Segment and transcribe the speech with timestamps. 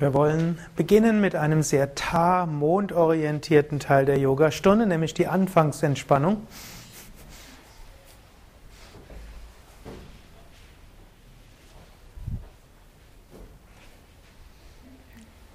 [0.00, 6.38] Wir wollen beginnen mit einem sehr tar-mondorientierten Teil der Yogastunde, nämlich die Anfangsentspannung.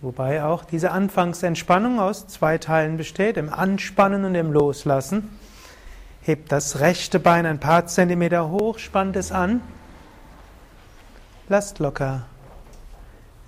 [0.02, 5.40] Wobei auch diese Anfangsentspannung aus zwei Teilen besteht, im Anspannen und im Loslassen.
[6.22, 9.62] Hebt das rechte Bein ein paar Zentimeter hoch, spannt es an,
[11.50, 12.28] lasst locker.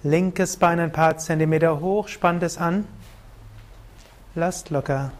[0.09, 2.87] Linkes Bein ein paar Zentimeter hoch, spannt es an.
[4.35, 5.11] Lasst locker.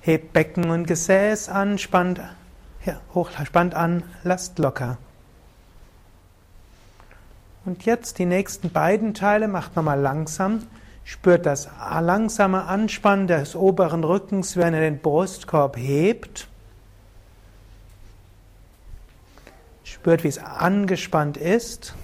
[0.00, 2.20] Hebt Becken und Gesäß an, spannt,
[2.86, 4.96] ja, hoch, spannt an, lasst locker.
[7.66, 10.66] Und jetzt die nächsten beiden Teile macht nochmal langsam.
[11.04, 11.68] Spürt das
[12.00, 16.48] langsame Anspannen des oberen Rückens, wenn er den Brustkorb hebt.
[19.84, 21.94] Spürt, wie es angespannt ist.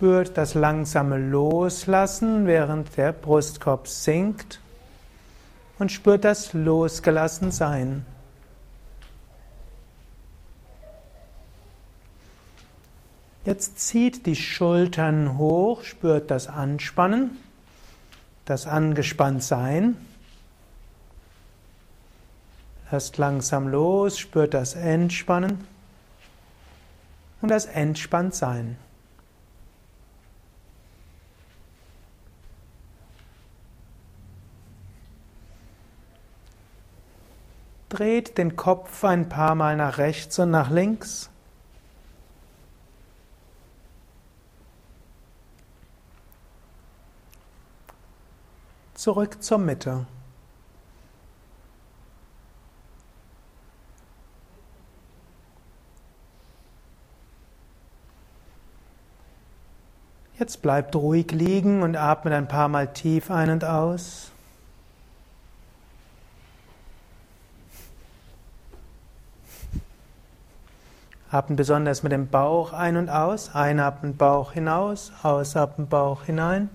[0.00, 4.58] Spürt das langsame Loslassen, während der Brustkorb sinkt.
[5.78, 8.06] Und spürt das Losgelassensein.
[13.44, 17.36] Jetzt zieht die Schultern hoch, spürt das Anspannen,
[18.46, 19.98] das Angespanntsein.
[22.90, 25.62] Lasst langsam los, spürt das Entspannen
[27.42, 28.78] und das Entspanntsein.
[37.90, 41.28] Dreht den Kopf ein paar Mal nach rechts und nach links.
[48.94, 50.06] Zurück zur Mitte.
[60.38, 64.30] Jetzt bleibt ruhig liegen und atmet ein paar Mal tief ein und aus.
[71.32, 73.54] Atmen besonders mit dem Bauch ein und aus.
[73.54, 76.68] Einatmen Bauch hinaus, ausatmen Bauch hinein.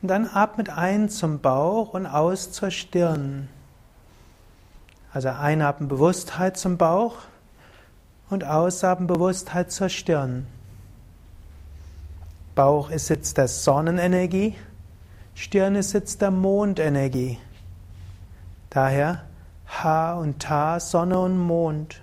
[0.00, 3.48] Und dann atmet ein zum Bauch und aus zur Stirn.
[5.12, 7.16] Also einatmen Bewusstheit zum Bauch
[8.30, 10.46] und ausatmen Bewusstheit zur Stirn.
[12.54, 14.54] Bauch ist Sitz der Sonnenenergie,
[15.34, 17.38] Stirn ist Sitz der Mondenergie.
[18.70, 19.22] Daher
[19.66, 22.00] Ha und Ta, Sonne und Mond.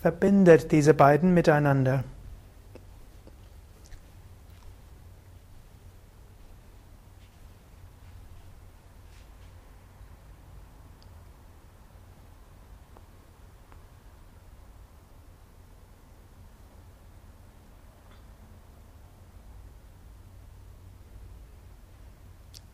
[0.00, 2.04] Verbindet diese beiden miteinander.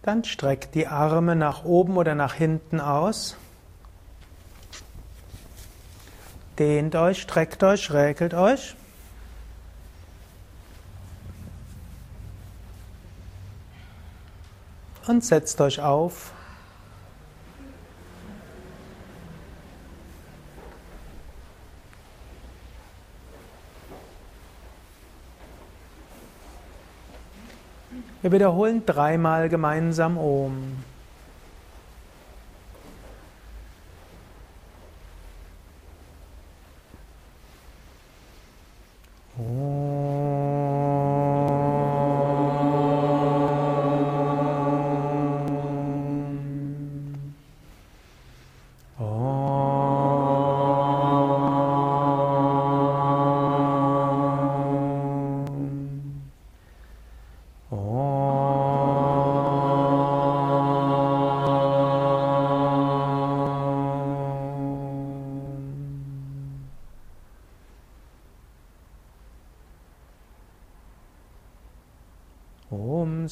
[0.03, 3.37] Dann streckt die Arme nach oben oder nach hinten aus.
[6.59, 8.75] Dehnt euch, streckt euch, räkelt euch.
[15.07, 16.33] Und setzt euch auf.
[28.23, 30.55] Wir wiederholen dreimal gemeinsam Om.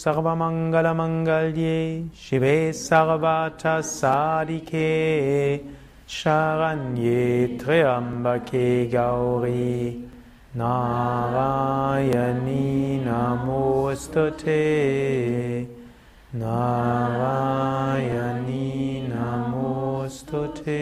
[0.01, 1.79] सर्वमङ्गलमङ्गल्ये
[2.25, 4.91] शिवे सर्वार्थसादिके
[6.19, 7.25] शरण्ये
[7.61, 9.73] त्र्यम्बके गौरी
[10.63, 12.69] नारायणी
[13.07, 14.61] नमोऽस्तु ते
[16.45, 17.51] नारायणी
[19.13, 20.81] नमोऽस्तु ते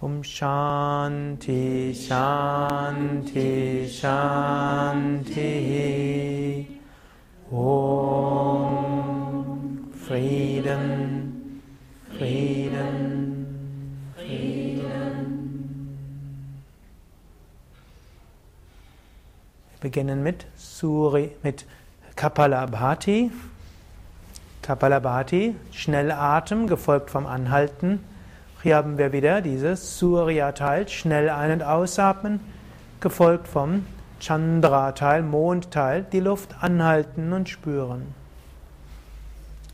[0.00, 6.07] Um Shanti, Shanti, Shanti.
[19.98, 21.66] Beginnen mit Suri, mit
[22.14, 23.32] Kapalabhati.
[24.62, 27.98] Kapalabhati, Schnellatem, gefolgt vom Anhalten.
[28.62, 32.38] Hier haben wir wieder dieses Surya-Teil, schnell ein- und ausatmen,
[33.00, 33.86] gefolgt vom
[34.20, 38.14] Chandra-Teil, Mondteil, die Luft anhalten und spüren.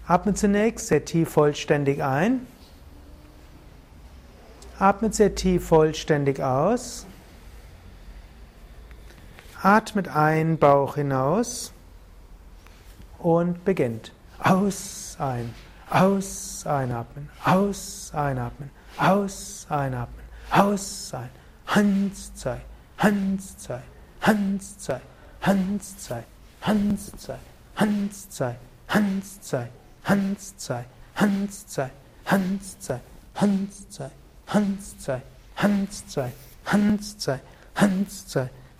[0.06, 2.46] Atme zunächst sehr tief vollständig ein.
[4.78, 7.04] Atme sehr tief vollständig aus.
[9.64, 11.72] Atmet ein, Bauch hinaus
[13.18, 14.12] und beginnt.
[14.38, 15.54] Aus, ein.
[15.88, 21.30] Aus, einatmen, aus, einatmen, aus, einatmen, aus, ein.
[21.66, 22.60] Hanszeit,
[22.98, 23.80] Hanszeit,
[24.20, 25.00] Hanszeit, Hanszeit,
[25.40, 26.24] Hanszeit,
[26.60, 29.64] Hanszeit, Hanszeit,
[30.04, 31.86] Hanszeit, Hanszeit,
[32.26, 33.00] Hanszeit,
[33.34, 34.12] Hanszeit,
[34.46, 35.22] Hanszeit,
[35.56, 36.34] Hanszeit,
[36.64, 37.40] Hanszeit,
[37.74, 38.50] Hanszeit,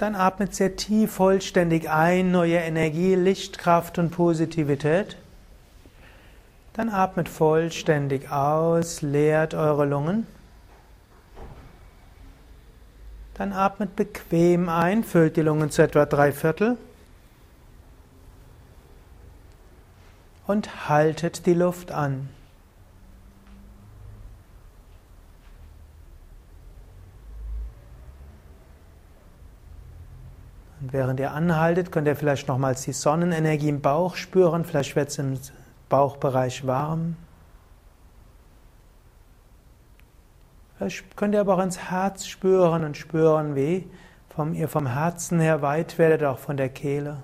[0.00, 5.18] Dann atmet sehr tief vollständig ein, neue Energie, Lichtkraft und Positivität.
[6.72, 10.26] Dann atmet vollständig aus, leert eure Lungen.
[13.34, 16.78] Dann atmet bequem ein, füllt die Lungen zu etwa drei Viertel.
[20.46, 22.30] Und haltet die Luft an.
[30.92, 34.64] Während ihr anhaltet, könnt ihr vielleicht nochmals die Sonnenenergie im Bauch spüren.
[34.64, 35.38] Vielleicht wird es im
[35.88, 37.16] Bauchbereich warm.
[40.76, 43.86] Vielleicht könnt ihr aber auch ins Herz spüren und spüren, wie
[44.34, 47.18] vom, ihr vom Herzen her weit werdet, auch von der Kehle.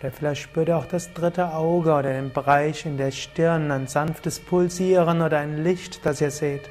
[0.00, 3.86] Oder vielleicht spürt ihr auch das dritte Auge oder den Bereich in der Stirn, ein
[3.86, 6.70] sanftes Pulsieren oder ein Licht, das ihr seht.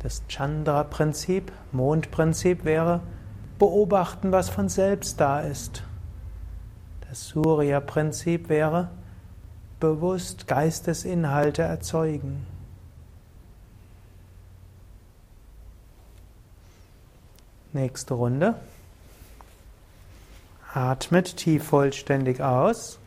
[0.00, 3.02] Das Chandra-Prinzip, Mondprinzip wäre
[3.60, 5.84] beobachten, was von selbst da ist.
[7.08, 8.90] Das Surya-Prinzip wäre
[9.80, 12.46] bewusst Geistesinhalte erzeugen.
[17.72, 18.54] Nächste Runde.
[20.72, 22.98] Atmet tief vollständig aus.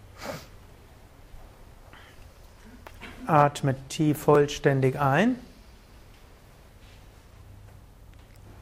[3.27, 5.36] Atmet tief vollständig ein.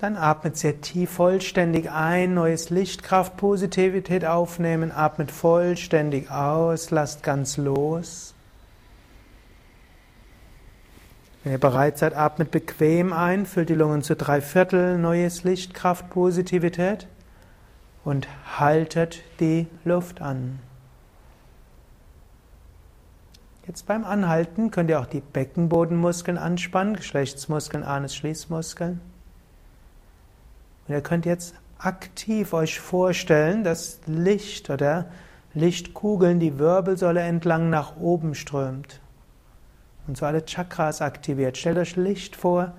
[0.00, 4.92] Dann atmet sehr tief vollständig ein, neues Lichtkraft, Positivität aufnehmen.
[4.92, 8.34] Atmet vollständig aus, lasst ganz los.
[11.42, 15.74] Wenn ihr bereit seid, atmet bequem ein, füllt die Lungen zu drei Viertel, neues Licht,
[15.74, 17.08] Kraft, Positivität
[18.04, 18.28] und
[18.58, 20.60] haltet die Luft an.
[23.66, 29.00] Jetzt beim Anhalten könnt ihr auch die Beckenbodenmuskeln anspannen, Geschlechtsmuskeln, Anis, Schließmuskeln.
[30.88, 35.06] Und ihr könnt jetzt aktiv euch vorstellen, dass Licht oder
[35.54, 39.00] Lichtkugeln die Wirbelsäule entlang nach oben strömt
[40.06, 41.56] und so alle Chakras aktiviert.
[41.56, 42.72] Stellt euch Licht vor,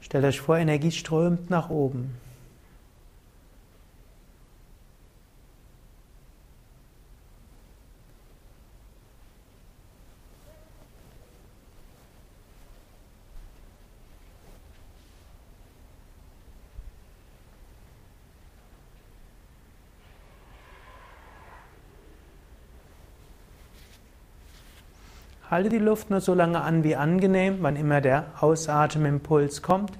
[0.00, 2.14] stellt euch vor, Energie strömt nach oben.
[25.50, 29.92] Halte die Luft nur so lange an wie angenehm, wann immer der Ausatemimpuls kommt.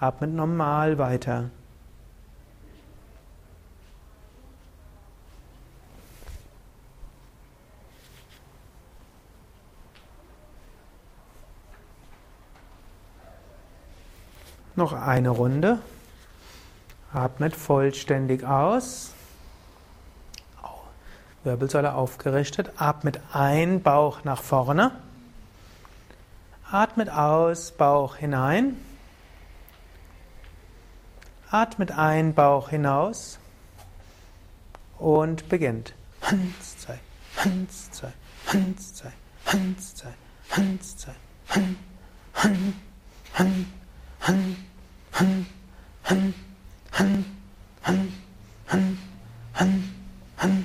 [0.00, 1.50] Atmet normal weiter.
[14.76, 15.78] Noch eine Runde.
[17.12, 19.15] Atmet vollständig aus.
[21.46, 22.72] Wirbelsäule aufgerichtet.
[22.76, 24.90] Atmet ein, Bauch nach vorne.
[26.70, 28.76] Atmet aus, Bauch hinein.
[31.50, 33.38] Atmet ein, Bauch hinaus.
[34.98, 35.94] Und beginnt.
[36.22, 36.98] Hans, zwei,
[37.36, 38.12] Hans, zwei,
[38.46, 39.12] Hans, zwei,
[39.46, 40.14] Hans, zwei,
[40.50, 41.12] Hans, zwei,
[41.48, 41.76] Han,
[42.34, 42.74] Han,
[43.32, 43.66] Han,
[44.20, 44.56] Han,
[45.12, 45.46] Han,
[46.02, 46.34] Han,
[46.92, 47.24] Han,
[47.82, 48.12] Han,
[48.66, 48.98] Han,
[49.54, 49.82] Han,
[50.38, 50.64] Han,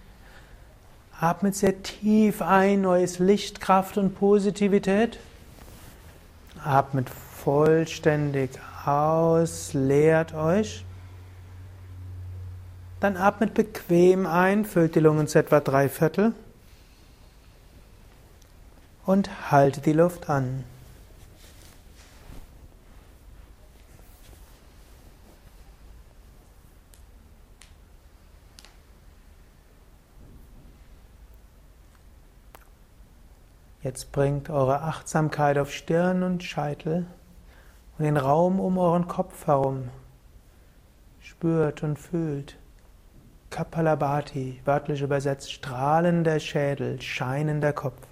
[1.21, 5.19] Atmet sehr tief ein, neues Licht, Kraft und Positivität.
[6.63, 8.49] Atmet vollständig
[8.87, 10.83] aus, leert euch.
[13.01, 16.33] Dann atmet bequem ein, füllt die Lungen zu etwa drei Viertel
[19.05, 20.63] und haltet die Luft an.
[33.91, 37.05] Jetzt bringt eure Achtsamkeit auf Stirn und Scheitel
[37.97, 39.89] und den Raum um euren Kopf herum.
[41.19, 42.57] Spürt und fühlt.
[43.49, 48.07] Kapalabhati, wörtlich übersetzt strahlender Schädel, scheinender Kopf.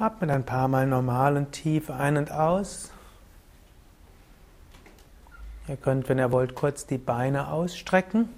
[0.00, 2.92] Atmet ein paar Mal normal und tief ein und aus.
[5.66, 8.28] Ihr könnt, wenn ihr wollt, kurz die Beine ausstrecken.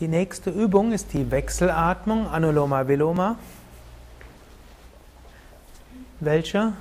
[0.00, 3.36] Die nächste Übung ist die Wechselatmung, Anuloma Viloma,
[6.18, 6.72] welche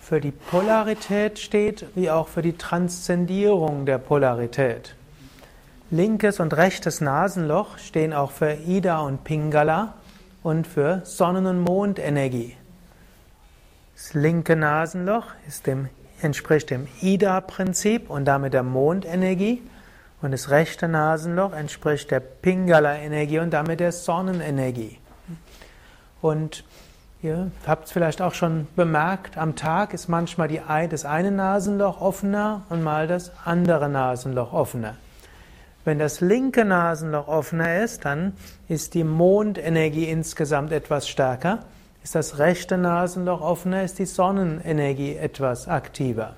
[0.00, 4.94] für die Polarität steht, wie auch für die Transzendierung der Polarität.
[5.90, 9.94] Linkes und rechtes Nasenloch stehen auch für Ida und Pingala
[10.44, 12.56] und für Sonnen- und Mondenergie.
[13.96, 15.26] Das linke Nasenloch
[15.66, 15.88] dem,
[16.20, 19.62] entspricht dem Ida-Prinzip und damit der Mondenergie.
[20.20, 24.98] Und das rechte Nasenloch entspricht der Pingala-Energie und damit der Sonnenenergie.
[26.20, 26.64] Und
[27.22, 30.60] ihr habt es vielleicht auch schon bemerkt, am Tag ist manchmal die,
[30.90, 34.96] das eine Nasenloch offener und mal das andere Nasenloch offener.
[35.84, 38.32] Wenn das linke Nasenloch offener ist, dann
[38.68, 41.60] ist die Mondenergie insgesamt etwas stärker.
[42.02, 46.36] Ist das rechte Nasenloch offener, ist die Sonnenenergie etwas aktiver.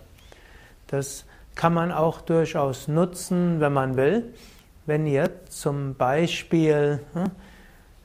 [0.88, 1.24] Das
[1.54, 4.34] kann man auch durchaus nutzen, wenn man will.
[4.84, 7.30] Wenn ihr zum Beispiel hm,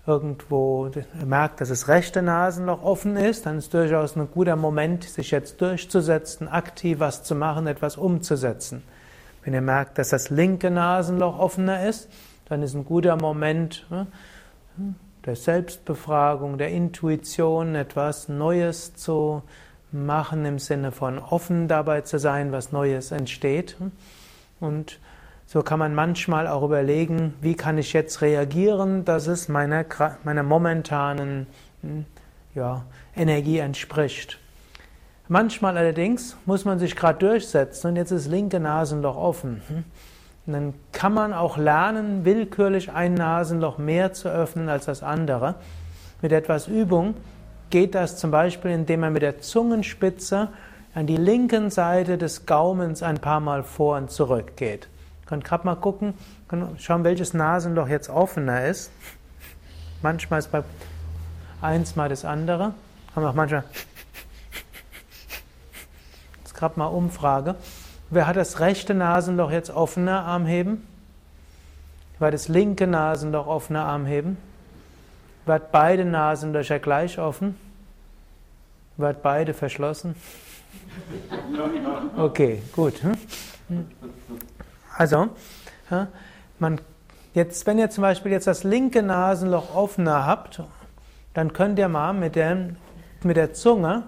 [0.08, 0.90] irgendwo
[1.26, 5.62] merkt, dass das rechte Nasenloch offen ist, dann ist durchaus ein guter Moment, sich jetzt
[5.62, 8.84] durchzusetzen, aktiv was zu machen, etwas umzusetzen.
[9.44, 12.10] Wenn ihr merkt, dass das linke Nasenloch offener ist,
[12.46, 14.96] dann ist ein guter Moment hm,
[15.26, 19.44] der Selbstbefragung, der Intuition, etwas Neues zu
[19.92, 23.78] machen im Sinne von offen dabei zu sein, was Neues entsteht.
[24.60, 25.00] Und
[25.46, 29.86] so kann man manchmal auch überlegen, wie kann ich jetzt reagieren, dass es meiner,
[30.24, 31.48] meiner momentanen
[31.82, 32.06] hm,
[32.54, 34.41] ja, Energie entspricht.
[35.32, 39.62] Manchmal allerdings muss man sich gerade durchsetzen und jetzt ist das linke Nasenloch offen.
[39.70, 39.84] Hm.
[40.46, 45.56] Und dann kann man auch lernen, willkürlich ein Nasenloch mehr zu öffnen als das andere.
[46.22, 47.16] Mit etwas Übung
[47.70, 50.50] geht das zum Beispiel, indem man mit der Zungenspitze
[50.94, 54.90] an die linken Seite des Gaumens ein paar Mal vor und zurück geht.
[55.28, 56.14] Könnt gerade mal gucken,
[56.78, 58.92] schauen, welches Nasenloch jetzt offener ist.
[60.02, 60.62] Manchmal ist bei
[61.62, 62.74] eins mal das andere.
[63.16, 63.64] Haben auch manchmal.
[66.62, 67.56] Gerade mal Umfrage.
[68.12, 70.26] Wer hat das rechte Nasenloch jetzt offener?
[70.26, 70.86] Arm heben.
[72.20, 73.84] Wer hat das linke Nasenloch offener?
[73.86, 74.38] Arm heben.
[75.48, 77.58] Wer hat beide Nasenlöcher gleich offen?
[78.98, 80.16] Wer hat beide verschlossen?
[82.18, 83.02] Okay, gut.
[83.02, 83.88] Hm?
[84.96, 85.30] Also,
[86.60, 86.80] man,
[87.34, 90.62] jetzt, wenn ihr zum Beispiel jetzt das linke Nasenloch offener habt,
[91.34, 92.70] dann könnt ihr mal mit der,
[93.24, 94.04] mit der Zunge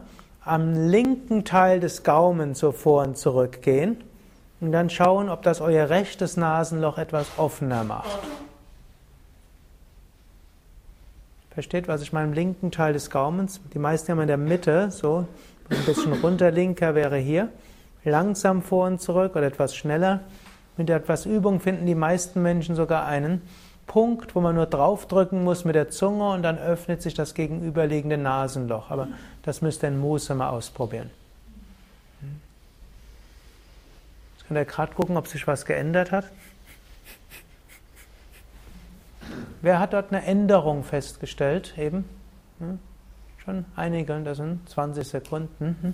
[0.46, 3.98] am linken Teil des Gaumens so vor und zurück gehen
[4.60, 8.20] und dann schauen, ob das euer rechtes Nasenloch etwas offener macht.
[11.52, 12.30] Versteht, was ich meine?
[12.30, 13.62] Im linken Teil des Gaumens.
[13.74, 15.28] Die meisten haben in der Mitte, so
[15.70, 17.50] ein bisschen runter linker wäre hier.
[18.04, 20.22] Langsam vor und zurück oder etwas schneller.
[20.78, 23.44] Mit etwas Übung finden die meisten Menschen sogar einen
[23.88, 28.18] Punkt, wo man nur draufdrücken muss mit der Zunge und dann öffnet sich das gegenüberliegende
[28.18, 28.90] Nasenloch.
[28.90, 29.08] Aber
[29.44, 31.10] das müsst ihr in Muße mal ausprobieren.
[34.38, 36.26] Jetzt könnt ihr gerade gucken, ob sich was geändert hat.
[39.62, 41.74] Wer hat dort eine Änderung festgestellt?
[41.78, 42.04] Eben?
[42.60, 42.80] Hm?
[43.44, 45.78] Schon einige, das sind 20 Sekunden.
[45.82, 45.94] Hm?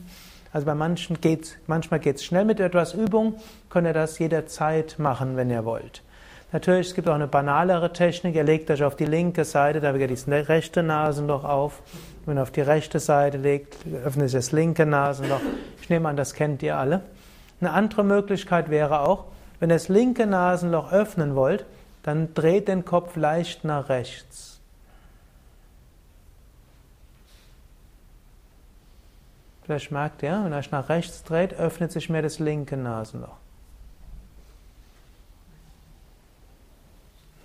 [0.51, 4.97] Also bei manchen geht's, manchmal geht es schnell mit etwas Übung, könnt ihr das jederzeit
[4.97, 6.01] machen, wenn ihr wollt.
[6.51, 8.35] Natürlich, es gibt auch eine banalere Technik.
[8.35, 11.83] Ihr legt euch auf die linke Seite, da wird das rechte Nasenloch auf.
[12.25, 15.41] Wenn ihr auf die rechte Seite legt, öffnet sich das linke Nasenloch.
[15.81, 17.01] Ich nehme an, das kennt ihr alle.
[17.61, 19.25] Eine andere Möglichkeit wäre auch,
[19.59, 21.65] wenn ihr das linke Nasenloch öffnen wollt,
[22.01, 24.59] dann dreht den Kopf leicht nach rechts.
[29.63, 33.37] Vielleicht merkt ihr, wenn ihr euch nach rechts dreht, öffnet sich mehr das linke Nasenloch.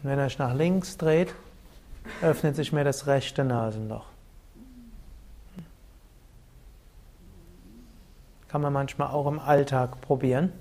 [0.05, 1.35] Wenn ihr euch nach links dreht,
[2.23, 4.05] öffnet sich mehr das rechte Nasenloch.
[8.49, 10.53] Kann man manchmal auch im Alltag probieren.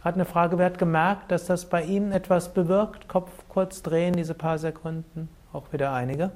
[0.00, 3.08] Gerade eine Frage, wer hat gemerkt, dass das bei ihm etwas bewirkt?
[3.08, 5.28] Kopf kurz drehen, diese paar Sekunden.
[5.52, 6.30] Auch wieder einige.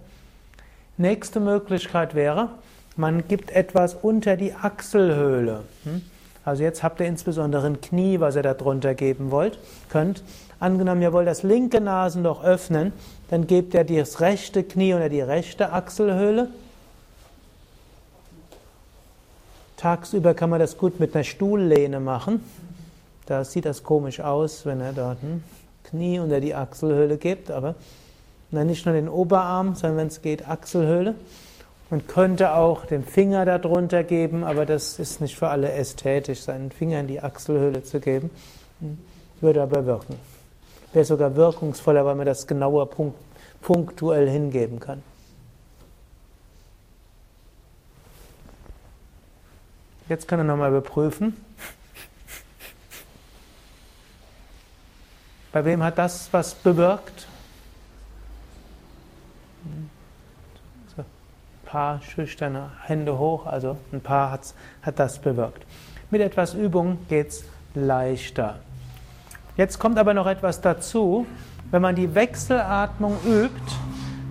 [0.96, 2.48] Nächste Möglichkeit wäre,
[2.96, 5.64] man gibt etwas unter die Achselhöhle.
[5.84, 6.02] Hm?
[6.44, 9.58] Also jetzt habt ihr insbesondere ein Knie, was ihr da drunter geben wollt,
[9.88, 10.22] könnt.
[10.64, 12.94] Angenommen, ihr wollt das linke Nasenloch öffnen,
[13.29, 16.48] dann gebt ihr das rechte Knie unter die rechte Achselhöhle.
[19.77, 22.42] Tagsüber kann man das gut mit einer Stuhllehne machen.
[23.27, 25.44] Da sieht das komisch aus, wenn er dort ein
[25.85, 27.74] Knie unter die Achselhöhle gibt, aber
[28.50, 31.14] nicht nur den Oberarm, sondern wenn es geht, Achselhöhle.
[31.90, 36.70] Man könnte auch den Finger darunter geben, aber das ist nicht für alle ästhetisch, seinen
[36.70, 38.31] Finger in die Achselhöhle zu geben.
[39.42, 40.16] Würde aber wirken.
[40.94, 42.88] Wäre sogar wirkungsvoller, weil man das genauer
[43.61, 45.02] punktuell hingeben kann.
[50.09, 51.37] Jetzt können wir nochmal überprüfen.
[55.52, 57.26] Bei wem hat das was bewirkt?
[61.74, 65.66] paar schüchterne Hände hoch, also ein paar hat das bewirkt.
[66.09, 67.42] Mit etwas Übung geht's
[67.74, 68.61] leichter.
[69.56, 71.26] Jetzt kommt aber noch etwas dazu.
[71.70, 73.76] Wenn man die Wechselatmung übt,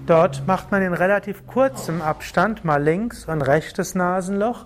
[0.05, 4.65] dort macht man in relativ kurzem Abstand mal links und rechtes Nasenloch.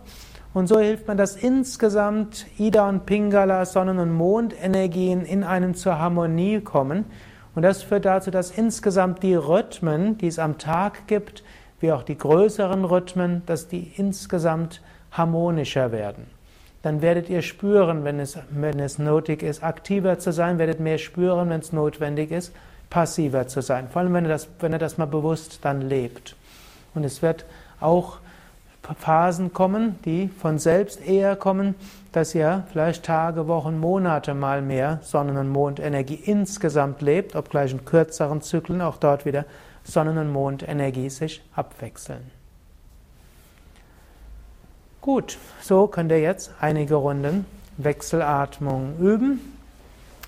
[0.56, 6.00] Und so hilft man, dass insgesamt Ida und Pingala, Sonnen- und Mondenergien in einem zur
[6.00, 7.06] Harmonie kommen.
[7.54, 11.44] Und das führt dazu, dass insgesamt die Rhythmen, die es am Tag gibt,
[11.80, 16.37] wie auch die größeren Rhythmen, dass die insgesamt harmonischer werden
[16.82, 20.98] dann werdet ihr spüren, wenn es, wenn es nötig ist, aktiver zu sein, werdet mehr
[20.98, 22.54] spüren, wenn es notwendig ist,
[22.90, 23.88] passiver zu sein.
[23.90, 26.36] Vor allem, wenn ihr das, wenn ihr das mal bewusst dann lebt.
[26.94, 27.46] Und es wird
[27.80, 28.20] auch
[28.96, 31.76] Phasen kommen, die von selbst eher kommen,
[32.14, 37.84] dass ihr vielleicht Tage, Wochen, Monate mal mehr Sonnen- und Mondenergie insgesamt lebt, obgleich in
[37.84, 39.46] kürzeren Zyklen auch dort wieder
[39.84, 42.37] Sonnen- und Mondenergie sich abwechseln.
[45.08, 47.46] Gut, so könnt ihr jetzt einige Runden
[47.78, 49.40] Wechselatmung üben.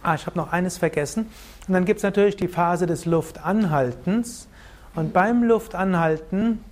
[0.04, 1.30] Ah, ich habe noch eines vergessen.
[1.68, 4.48] Und dann gibt es natürlich die Phase des Luftanhaltens.
[4.96, 6.64] Und beim Luftanhalten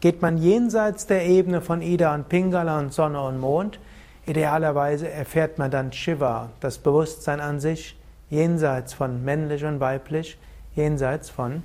[0.00, 3.78] geht man jenseits der Ebene von Ida und Pingala und Sonne und Mond.
[4.26, 7.96] Idealerweise erfährt man dann Shiva, das Bewusstsein an sich,
[8.28, 10.36] jenseits von männlich und weiblich,
[10.74, 11.62] jenseits von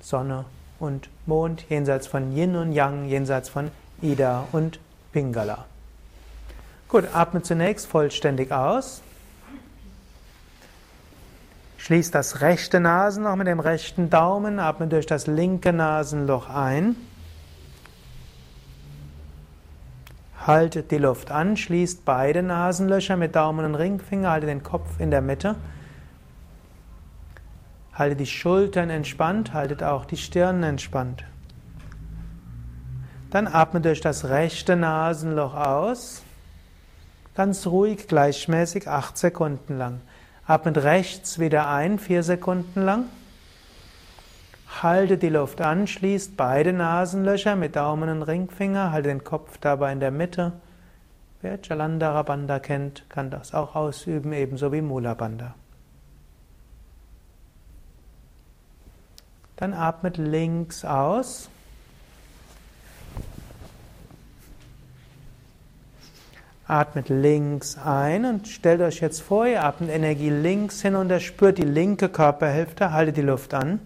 [0.00, 0.44] Sonne
[0.78, 4.78] und Mond, jenseits von Yin und Yang, jenseits von Ida und
[5.12, 5.64] Pingala.
[6.88, 9.02] Gut, atme zunächst vollständig aus.
[11.78, 16.96] Schließ das rechte Nasenloch mit dem rechten Daumen, atme durch das linke Nasenloch ein.
[20.46, 25.10] Haltet die Luft an, schließt beide Nasenlöcher mit Daumen und Ringfinger, halte den Kopf in
[25.10, 25.56] der Mitte.
[27.94, 31.24] Halte die Schultern entspannt, haltet auch die Stirn entspannt.
[33.30, 36.22] Dann atme durch das rechte Nasenloch aus.
[37.34, 40.00] Ganz ruhig, gleichmäßig, acht Sekunden lang.
[40.46, 43.04] Atmet rechts wieder ein, vier Sekunden lang.
[44.82, 49.92] Halte die Luft an, schließt beide Nasenlöcher mit Daumen und Ringfinger, halte den Kopf dabei
[49.92, 50.52] in der Mitte.
[51.42, 55.54] Wer Jalandhara Bandha kennt, kann das auch ausüben, ebenso wie Mula Bandha.
[59.56, 61.48] Dann atmet links aus.
[66.68, 71.58] Atmet links ein und stellt euch jetzt vor, ihr atmet Energie links hin und spürt
[71.58, 73.78] die linke Körperhälfte, haltet die Luft an.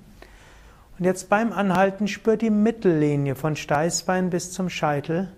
[0.98, 5.30] Und jetzt beim Anhalten spürt die Mittellinie von Steißbein bis zum Scheitel.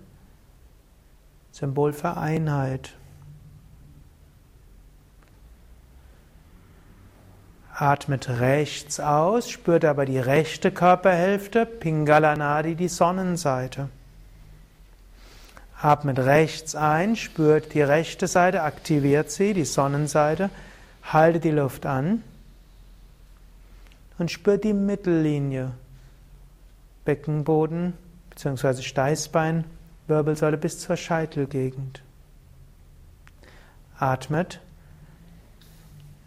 [1.50, 2.94] Symbol für Einheit.
[7.74, 13.88] Atmet rechts aus, spürt aber die rechte Körperhälfte, Pingala Nadi, die Sonnenseite.
[15.82, 20.48] Atmet rechts ein, spürt die rechte Seite, aktiviert sie, die Sonnenseite,
[21.02, 22.22] haltet die Luft an
[24.18, 25.72] und spürt die Mittellinie,
[27.04, 27.94] Beckenboden
[28.30, 28.82] bzw.
[28.82, 29.64] Steißbein,
[30.06, 32.00] Wirbelsäule bis zur Scheitelgegend.
[33.98, 34.60] Atmet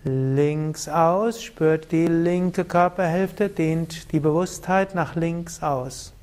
[0.03, 6.14] links aus, spürt die linke Körperhälfte, dehnt die Bewusstheit nach links aus.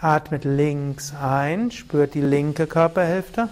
[0.00, 3.48] Atmet links ein, spürt die linke Körperhälfte.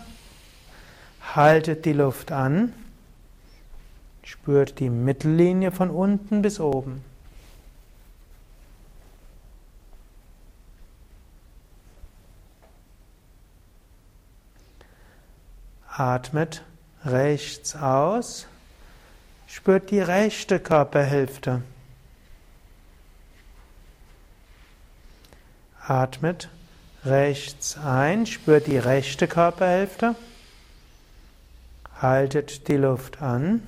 [1.34, 2.72] Haltet die Luft an.
[4.22, 7.04] Spürt die Mittellinie von unten bis oben.
[15.88, 16.62] Atmet
[17.04, 18.46] rechts aus.
[19.46, 21.62] Spürt die rechte Körperhälfte.
[25.86, 26.48] Atmet
[27.04, 30.14] rechts ein, spürt die rechte Körperhälfte.
[32.00, 33.62] Haltet die Luft an.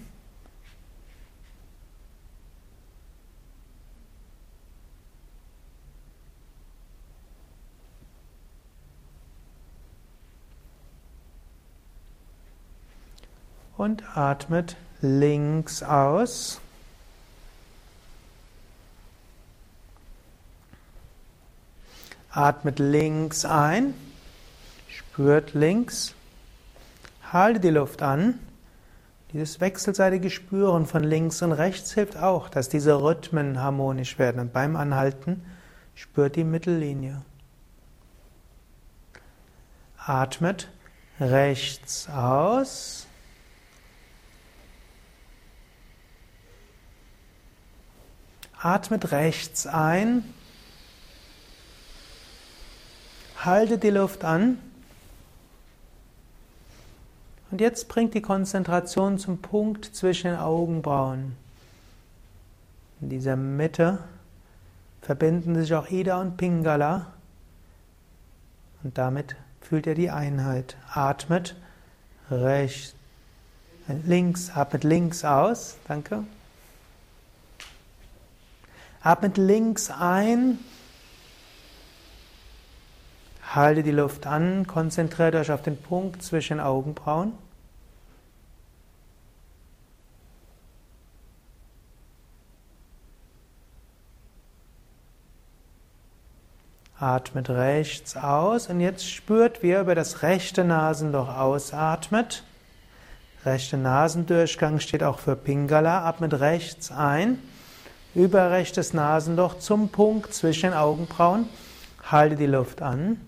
[13.77, 16.61] Und atmet links aus.
[22.35, 23.94] Atmet links ein,
[24.88, 26.16] spürt links,
[27.33, 28.40] halte die Luft an.
[29.33, 34.40] Dieses wechselseitige Spüren von links und rechts hilft auch, dass diese Rhythmen harmonisch werden.
[34.40, 35.44] Und beim Anhalten
[35.94, 37.23] spürt die Mittellinie.
[39.97, 40.68] Atmet
[41.20, 43.07] rechts aus.
[48.61, 50.25] Atmet rechts ein
[53.44, 54.59] Halte die Luft an.
[57.50, 61.37] Und jetzt bringt die Konzentration zum Punkt zwischen den Augenbrauen.
[63.00, 63.98] In dieser Mitte
[65.02, 67.07] verbinden sich auch Ida und Pingala.
[68.83, 70.76] Und damit fühlt ihr die Einheit.
[70.92, 71.54] Atmet
[72.30, 72.94] rechts,
[74.07, 75.76] links, atmet links aus.
[75.87, 76.24] Danke.
[79.02, 80.59] Atmet links ein.
[83.54, 87.34] Halte die Luft an, konzentriert euch auf den Punkt zwischen Augenbrauen.
[96.98, 102.42] Atmet rechts aus und jetzt spürt, wie ihr über das rechte Nasenloch ausatmet.
[103.44, 106.04] Rechte Nasendurchgang steht auch für Pingala.
[106.08, 107.38] Atmet rechts ein
[108.16, 111.48] über rechtes Nasenloch zum Punkt zwischen Augenbrauen.
[112.10, 113.20] Halte die Luft an.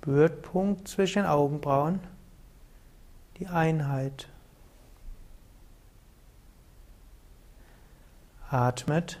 [0.00, 2.00] Spürt Punkt zwischen Augenbrauen.
[3.38, 4.28] Die Einheit.
[8.48, 9.18] Atmet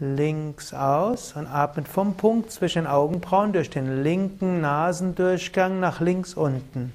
[0.00, 6.92] links aus und atmet vom Punkt zwischen Augenbrauen durch den linken Nasendurchgang nach links unten.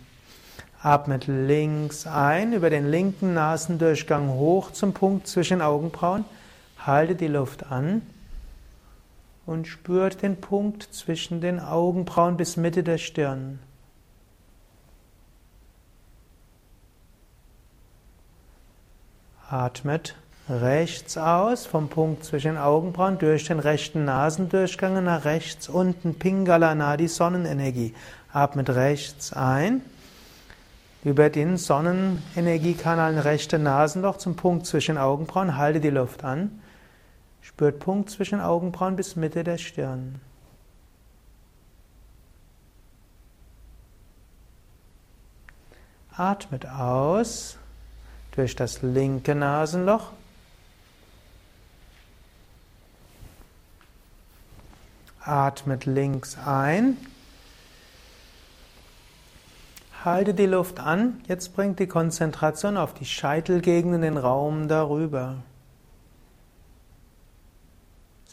[0.82, 6.26] Atmet links ein, über den linken Nasendurchgang hoch zum Punkt zwischen Augenbrauen.
[6.86, 8.02] Halte die Luft an
[9.46, 13.60] und spürt den Punkt zwischen den Augenbrauen bis Mitte der Stirn.
[19.50, 20.16] Atmet
[20.50, 26.74] rechts aus, vom Punkt zwischen den Augenbrauen durch den rechten Nasendurchgang nach rechts unten, Pingala
[26.74, 27.94] Nadi Sonnenenergie.
[28.32, 29.82] Atmet rechts ein
[31.04, 35.58] über den Sonnenenergiekanal rechte Nasenloch zum Punkt zwischen Augenbrauen.
[35.58, 36.61] Halte die Luft an.
[37.62, 40.20] Spürt Punkt zwischen Augenbrauen bis Mitte der Stirn.
[46.18, 47.60] Atmet aus
[48.32, 50.12] durch das linke Nasenloch.
[55.20, 56.98] Atmet links ein
[60.04, 61.22] Halte die Luft an.
[61.28, 65.44] Jetzt bringt die Konzentration auf die Scheitelgegend in den Raum darüber.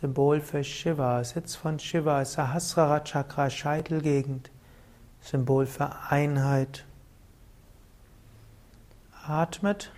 [0.00, 4.48] Symbol für Shiva, Sitz von Shiva, Sahasrara Chakra, Scheitelgegend.
[5.20, 6.84] Symbol für Einheit.
[9.26, 9.90] Atmet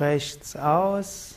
[0.00, 1.36] rechts aus.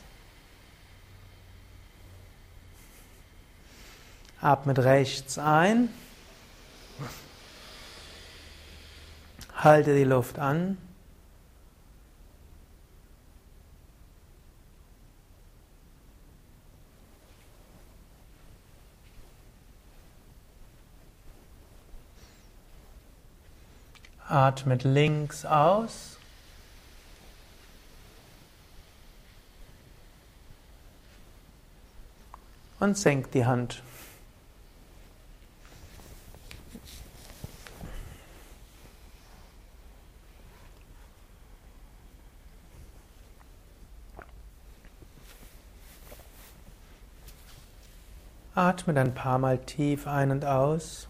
[4.41, 5.89] Atmet rechts ein.
[9.53, 10.79] Halte die Luft an.
[24.29, 26.17] Atmet links aus.
[32.79, 33.81] Und senkt die Hand.
[48.55, 51.07] Atme ein paar Mal tief ein und aus.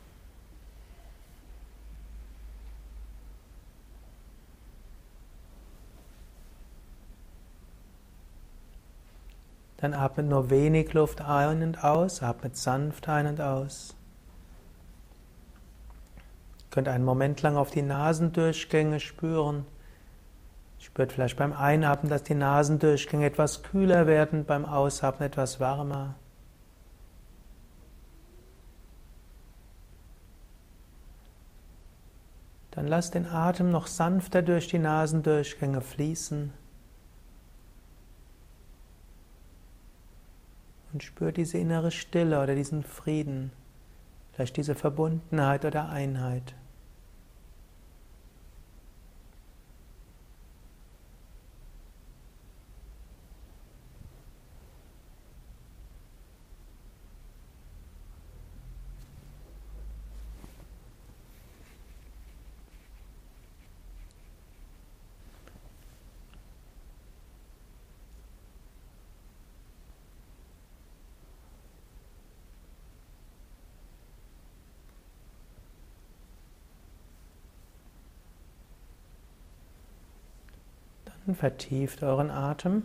[9.80, 13.96] Dann atmet nur wenig Luft ein und aus, atmet sanft ein und aus.
[16.58, 19.65] Ihr könnt einen Moment lang auf die Nasendurchgänge spüren.
[20.80, 26.15] Spürt vielleicht beim Einatmen, dass die Nasendurchgänge etwas kühler werden, beim Ausatmen etwas wärmer.
[32.72, 36.54] Dann lass den Atem noch sanfter durch die Nasendurchgänge fließen.
[40.91, 43.52] Und spür diese innere Stille oder diesen Frieden,
[44.34, 46.56] vielleicht diese Verbundenheit oder Einheit.
[81.30, 82.82] und vertieft euren Atem.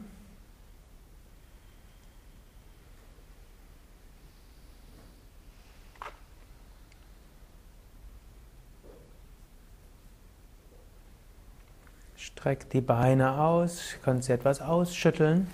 [12.16, 15.50] Streckt die Beine aus, könnt sie etwas ausschütteln.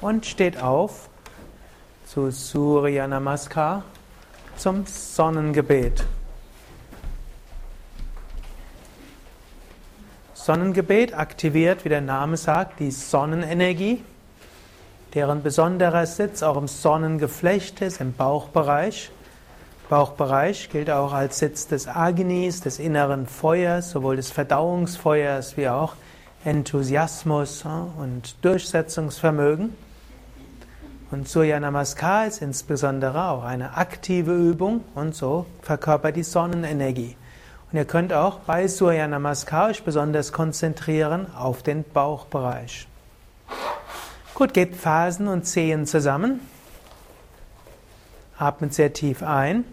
[0.00, 1.10] Und steht auf
[2.08, 3.82] zu Surya Namaskar
[4.56, 6.06] zum Sonnengebet.
[10.32, 14.02] Sonnengebet aktiviert, wie der Name sagt, die Sonnenenergie
[15.12, 19.10] deren besonderer Sitz auch im Sonnengeflecht ist, im Bauchbereich.
[19.90, 25.94] Bauchbereich gilt auch als Sitz des Agnis, des inneren Feuers, sowohl des Verdauungsfeuers wie auch
[26.42, 27.64] Enthusiasmus
[27.98, 29.87] und Durchsetzungsvermögen.
[31.10, 37.16] Und Surya Namaskar ist insbesondere auch eine aktive Übung und so verkörpert die Sonnenenergie.
[37.72, 42.86] Und ihr könnt auch bei Surya Namaskar euch besonders konzentrieren auf den Bauchbereich.
[44.34, 46.40] Gut, gebt Fersen und Zehen zusammen.
[48.36, 49.64] Atmet sehr tief ein.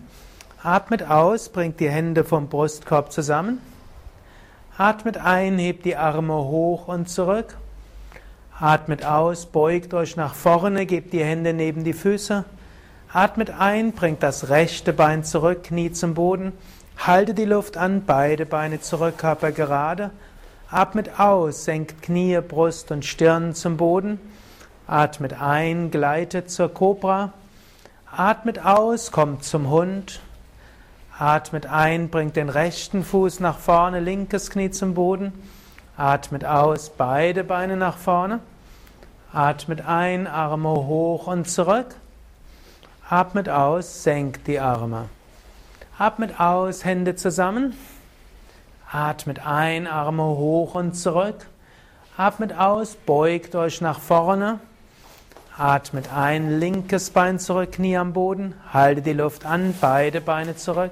[0.64, 3.62] Atmet aus, bringt die Hände vom Brustkorb zusammen.
[4.78, 7.58] Atmet ein, hebt die Arme hoch und zurück.
[8.58, 12.46] Atmet aus, beugt euch nach vorne, gebt die Hände neben die Füße.
[13.12, 16.54] Atmet ein, bringt das rechte Bein zurück, Knie zum Boden.
[16.98, 20.12] Halte die Luft an, beide Beine zurück, Körper gerade.
[20.72, 24.22] Atmet aus, senkt Knie, Brust und Stirn zum Boden.
[24.88, 27.34] Atmet ein, gleitet zur Kobra.
[28.10, 30.22] Atmet aus, kommt zum Hund.
[31.20, 35.34] Atmet ein, bringt den rechten Fuß nach vorne, linkes Knie zum Boden.
[35.98, 38.42] Atmet aus, beide Beine nach vorne.
[39.32, 41.96] Atmet ein, Arme hoch und zurück.
[43.10, 45.10] Atmet aus, senkt die Arme.
[45.98, 47.78] Atmet aus, Hände zusammen.
[48.92, 51.46] Atmet ein, Arme hoch und zurück.
[52.18, 54.60] Atmet aus, beugt euch nach vorne.
[55.58, 60.92] Atmet ein, linkes Bein zurück, Knie am Boden, halte die Luft an, beide Beine zurück.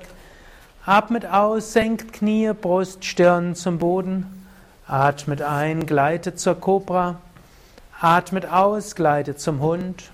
[0.85, 4.42] Atmet aus, senkt Knie, Brust, Stirn zum Boden.
[4.87, 7.15] Atmet ein, gleitet zur Kobra.
[8.01, 10.11] Atmet aus, gleitet zum Hund.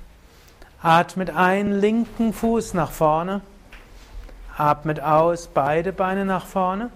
[0.82, 3.42] Atmet ein, linken Fuß nach vorne.
[4.56, 6.92] Atmet aus, beide Beine nach vorne.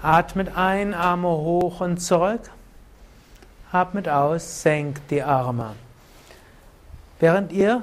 [0.00, 2.50] Atmet ein, Arme hoch und zurück.
[3.70, 5.72] Atmet aus, senkt die Arme.
[7.20, 7.82] Während ihr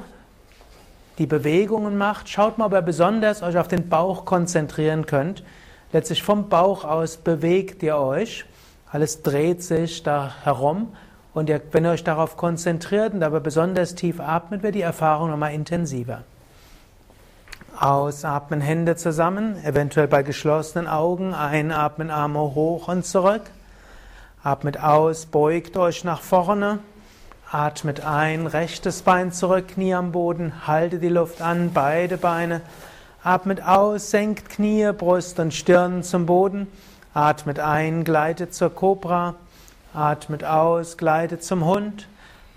[1.19, 5.43] die Bewegungen macht, schaut mal, ob ihr besonders euch auf den Bauch konzentrieren könnt.
[5.91, 8.45] Letztlich vom Bauch aus bewegt ihr euch.
[8.91, 10.89] Alles dreht sich da herum.
[11.33, 15.29] Und ihr, wenn ihr euch darauf konzentriert und dabei besonders tief atmet, wird die Erfahrung
[15.29, 16.23] nochmal intensiver.
[17.79, 21.33] Ausatmen, Hände zusammen, eventuell bei geschlossenen Augen.
[21.33, 23.43] Einatmen, Arme hoch und zurück.
[24.43, 26.79] Atmet aus, beugt euch nach vorne.
[27.49, 32.61] Atmet ein, rechtes Bein zurück, Knie am Boden, halte die Luft an, beide Beine.
[33.23, 36.67] Atmet aus, senkt Knie, Brust und Stirn zum Boden.
[37.13, 39.35] Atmet ein, gleitet zur Kobra.
[39.93, 42.07] Atmet aus, gleitet zum Hund.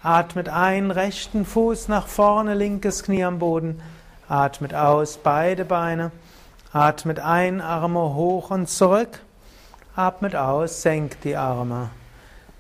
[0.01, 3.83] Atmet ein, rechten Fuß nach vorne, linkes Knie am Boden.
[4.29, 6.13] Atmet aus, beide Beine.
[6.73, 9.19] Atmet ein, Arme hoch und zurück.
[9.97, 11.91] Atmet aus, senkt die Arme.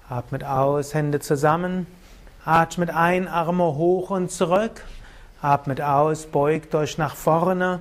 [0.08, 1.86] Atmet aus, Hände zusammen.
[2.44, 4.82] Atmet ein, Arme hoch und zurück.
[5.40, 7.78] Atmet aus, beugt euch nach vorne.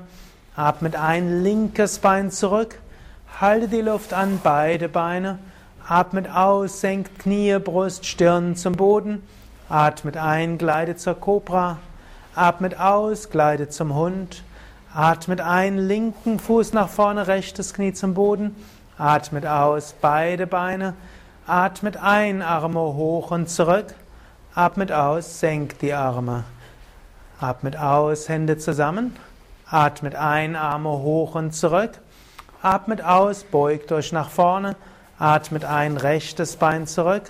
[0.55, 2.77] Atmet ein, linkes Bein zurück.
[3.41, 5.39] Halte die Luft an, beide Beine.
[5.87, 9.23] Atmet aus, senkt Knie, Brust, Stirn zum Boden.
[9.69, 11.77] Atmet ein, gleitet zur Kobra.
[12.35, 14.43] Atmet aus, gleitet zum Hund.
[14.93, 18.55] Atmet ein, linken Fuß nach vorne, rechtes Knie zum Boden.
[18.99, 20.93] Atmet aus, beide Beine.
[21.47, 23.95] Atmet ein, Arme hoch und zurück.
[24.53, 26.43] Atmet aus, senkt die Arme.
[27.39, 29.15] Atmet aus, Hände zusammen.
[29.65, 31.99] Atmet ein, Arme hoch und zurück.
[32.63, 34.77] Atmet aus, beugt euch nach vorne.
[35.19, 37.23] Atmet ein, rechtes Bein zurück.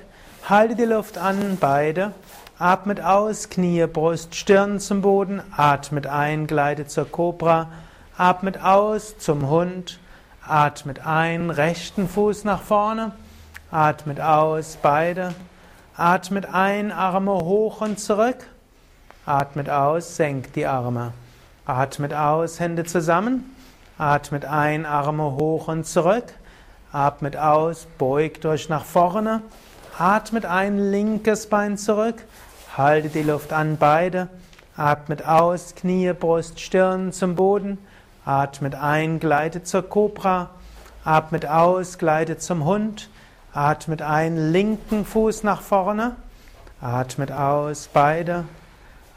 [0.47, 2.11] Halte die Luft an, beide.
[2.59, 5.41] Atmet aus, Knie, Brust, Stirn zum Boden.
[5.57, 7.69] Atmet ein, gleitet zur Kobra.
[8.15, 9.97] Atmet aus, zum Hund.
[10.47, 13.13] Atmet ein, rechten Fuß nach vorne.
[13.71, 15.33] Atmet aus, beide.
[15.97, 18.37] Atmet ein, Arme hoch und zurück.
[19.25, 21.11] Atmet aus, senkt die Arme.
[21.65, 23.52] Atmet aus, Hände zusammen.
[24.03, 26.25] Atmet ein, Arme hoch und zurück.
[26.91, 29.41] Atmet aus, beugt euch nach vorne.
[29.97, 32.21] Atmet ein, linkes Bein zurück.
[32.75, 34.27] Haltet die Luft an, beide.
[34.75, 37.77] Atmet aus, Knie, Brust, Stirn zum Boden.
[38.25, 40.49] Atmet ein, gleitet zur Kobra.
[41.05, 43.09] Atmet aus, gleitet zum Hund.
[43.53, 46.17] Atmet ein, linken Fuß nach vorne.
[46.81, 48.43] Atmet aus, beide.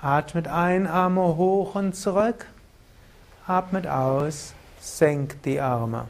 [0.00, 2.46] Atmet ein, Arme hoch und zurück.
[3.48, 4.54] Atmet aus,
[4.86, 6.06] senkt die Arme.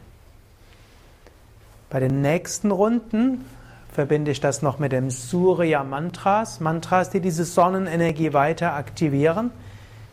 [1.88, 3.44] Bei den nächsten Runden
[3.92, 6.60] verbinde ich das noch mit dem Surya Mantras.
[6.60, 9.50] Mantras, die diese Sonnenenergie weiter aktivieren.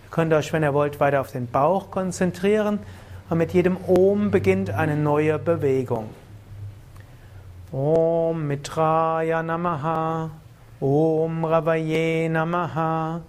[0.05, 2.79] Ihr könnt euch, wenn ihr wollt, weiter auf den Bauch konzentrieren.
[3.29, 6.09] Und mit jedem Om beginnt eine neue Bewegung.
[7.71, 10.29] Om Mitraya Namaha.
[10.79, 13.21] Om Ravaye Namaha.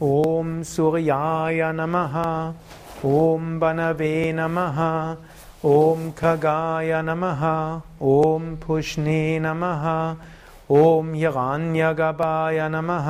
[0.00, 2.54] Om Suryaya Namaha.
[3.04, 4.76] ॐ बनवे नमः
[5.68, 7.40] ॐ खगाय नमः
[8.10, 9.86] ॐ पुष्णे नमः
[10.80, 13.08] ॐ यगान्यगपाय नमः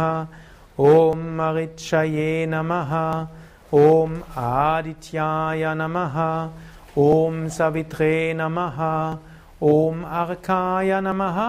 [0.91, 2.95] ॐ महिक्षये नमः
[3.81, 4.15] ॐ
[4.45, 6.17] आदित्याय नमः
[6.99, 8.81] ॐ सवित्रे नमः
[9.73, 11.43] ॐ अर्काय नमः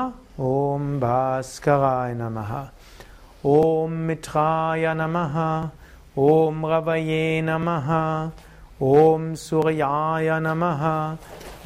[0.49, 2.53] ॐ भास्कराय नमः
[3.55, 5.39] ॐ मित्राय नमः
[6.19, 7.87] ॐ रवये नमः
[8.85, 10.81] ॐ सूर्याय नमः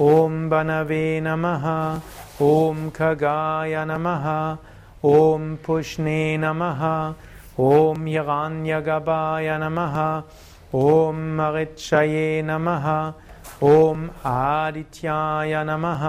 [0.02, 1.66] ॐ वनवे नमः
[2.42, 4.28] ॐ खगाय नमः
[5.10, 6.84] ॐ पुष्णे नमः
[7.60, 9.98] ॐ यगान्यगवाय नमः
[10.84, 12.88] ॐ मये नमः
[13.72, 16.06] ॐ आदित्याय नमः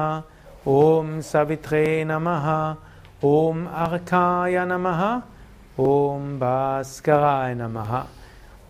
[0.75, 2.47] ॐ सवित्रे नमः
[3.33, 5.03] ॐ अर्काय नमः
[5.89, 7.99] ॐ भास्कराय नमः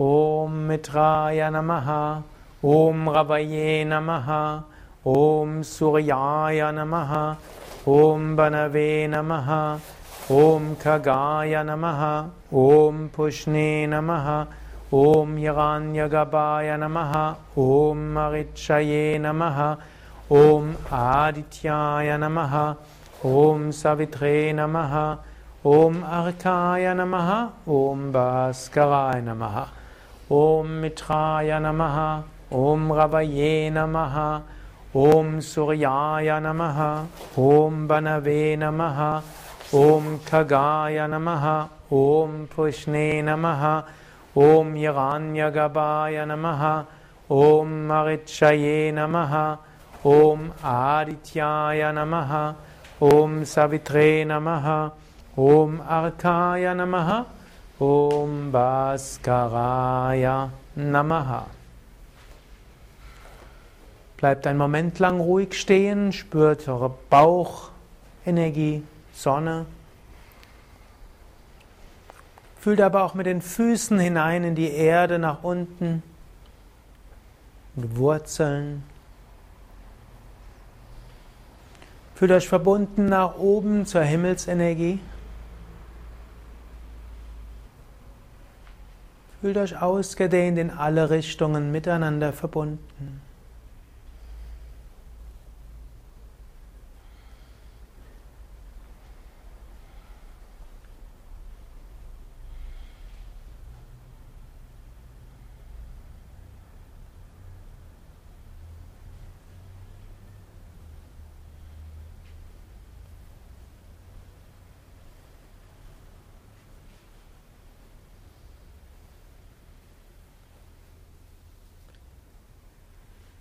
[0.01, 2.23] Om Mitraya Namaha,
[2.63, 4.63] Om Ravaye Namaha,
[5.05, 7.37] Om Suryaya Namaha,
[7.85, 9.81] Om Banave Namaha,
[10.31, 14.47] Om Kagaya Namaha, Om Pushne Namaha,
[14.93, 19.79] Om Hiranyagabhaya Namaha, Om Marichaye Namaha,
[20.31, 22.77] Om Adityaya Namaha,
[23.25, 25.19] Om Savitre Namaha,
[25.65, 29.78] Om Arkaya Namaha, Om Bhaskaraya Namaha.
[30.33, 31.95] ॐ मिठाय नमः
[32.57, 34.17] ॐ रवये नमः
[35.03, 36.81] ॐ सूर्याय नमः
[37.45, 39.01] ॐ बनवे नमः
[39.79, 41.47] ॐ खगाय नमः
[42.01, 43.65] ॐ पुष्णे नमः
[44.49, 46.67] ॐ यगान्यगवाय नमः
[47.39, 49.35] ॐ महिक्षये नमः
[50.13, 52.37] ॐ आदित्याय नमः
[53.13, 54.71] ॐ सवित्रे नमः
[55.49, 57.13] ॐ अर्थाय नमः
[57.79, 61.47] Om Bhaskaraya Namaha.
[64.17, 69.67] Bleibt einen Moment lang ruhig stehen, spürt eure Bauchenergie, Sonne.
[72.61, 76.03] Fühlt aber auch mit den Füßen hinein in die Erde nach unten,
[77.77, 78.83] mit Wurzeln.
[82.17, 84.99] Fühlt euch verbunden nach oben zur Himmelsenergie.
[89.41, 93.21] Fühlt euch ausgedehnt in alle Richtungen miteinander verbunden.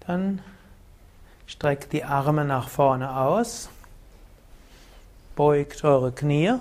[0.08, 0.42] Dann
[1.48, 3.70] streckt die Arme nach vorne aus,
[5.36, 6.54] beugt eure Knie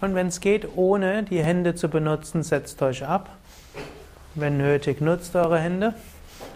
[0.00, 3.30] und wenn es geht, ohne die Hände zu benutzen, setzt euch ab.
[4.34, 5.94] Wenn nötig, nutzt eure Hände.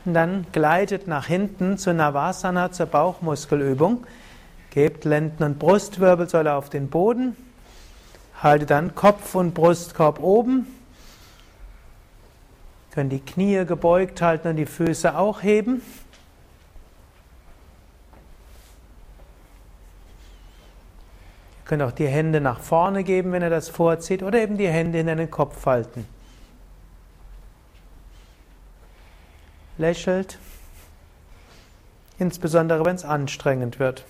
[0.05, 4.07] Und dann gleitet nach hinten zu Navasana, zur Bauchmuskelübung.
[4.71, 7.37] Gebt Lenden- und Brustwirbelsäule auf den Boden.
[8.41, 10.67] Haltet dann Kopf und Brustkorb oben
[12.93, 15.83] können die Knie gebeugt halten und die Füße auch heben.
[21.57, 24.69] Ihr könnt auch die Hände nach vorne geben, wenn ihr das vorzieht, oder eben die
[24.69, 26.07] Hände in den Kopf halten.
[29.79, 30.39] Lächelt,
[32.19, 34.05] insbesondere wenn es anstrengend wird.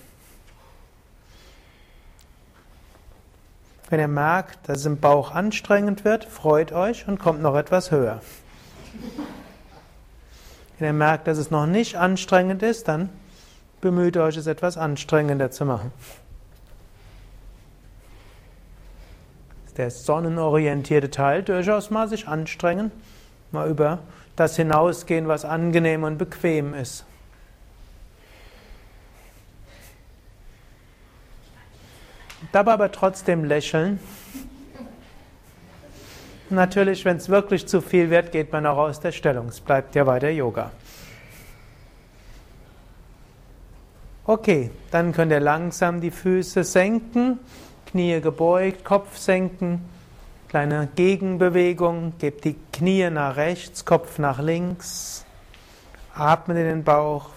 [3.91, 7.93] Wenn ihr merkt, dass es im Bauch anstrengend wird, freut euch und kommt noch etwas
[7.93, 8.20] höher.
[10.78, 13.09] Wenn ihr merkt, dass es noch nicht anstrengend ist, dann
[13.80, 15.93] bemüht euch, es etwas anstrengender zu machen.
[19.76, 22.90] Der sonnenorientierte Teil durchaus mal sich anstrengen,
[23.51, 24.01] mal über
[24.36, 27.05] das hinausgehen, was angenehm und bequem ist.
[32.51, 33.99] Dabei aber trotzdem lächeln
[36.53, 39.48] Natürlich, wenn es wirklich zu viel wird, geht man auch aus der Stellung.
[39.48, 40.70] Es bleibt ja weiter Yoga.
[44.26, 47.38] Okay, dann könnt ihr langsam die Füße senken,
[47.86, 49.80] Knie gebeugt, Kopf senken,
[50.48, 55.24] kleine Gegenbewegung, gebt die Knie nach rechts, Kopf nach links,
[56.14, 57.30] atmet in den Bauch.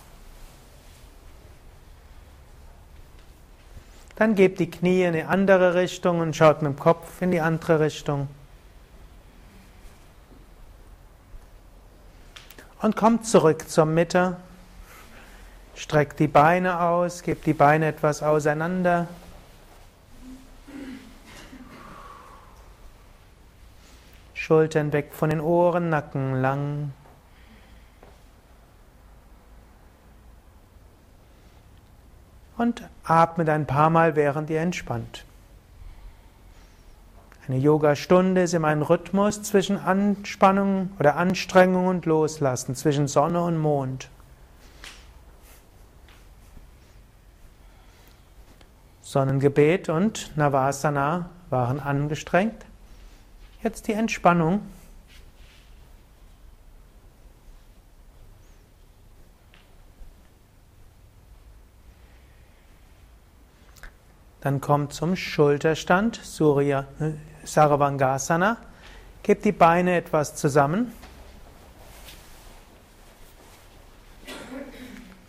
[4.18, 7.40] Dann gebt die Knie in die andere Richtung und schaut mit dem Kopf in die
[7.40, 8.28] andere Richtung.
[12.82, 14.38] Und kommt zurück zur Mitte.
[15.76, 19.08] Streckt die Beine aus, gebt die Beine etwas auseinander.
[24.34, 26.94] Schultern weg von den Ohren, Nacken lang.
[32.58, 35.26] Und atmet ein paar Mal, während ihr entspannt.
[37.48, 43.58] Eine Yoga-Stunde ist immer ein Rhythmus zwischen Anspannung oder Anstrengung und Loslassen, zwischen Sonne und
[43.58, 44.10] Mond.
[49.04, 52.66] Sonnengebet und Navasana waren angestrengt.
[53.62, 54.62] Jetzt die Entspannung.
[64.42, 67.14] Dann kommt zum Schulterstand, Surya äh,
[67.46, 68.58] Sarvangasana.
[69.24, 70.92] Gebt die Beine etwas zusammen.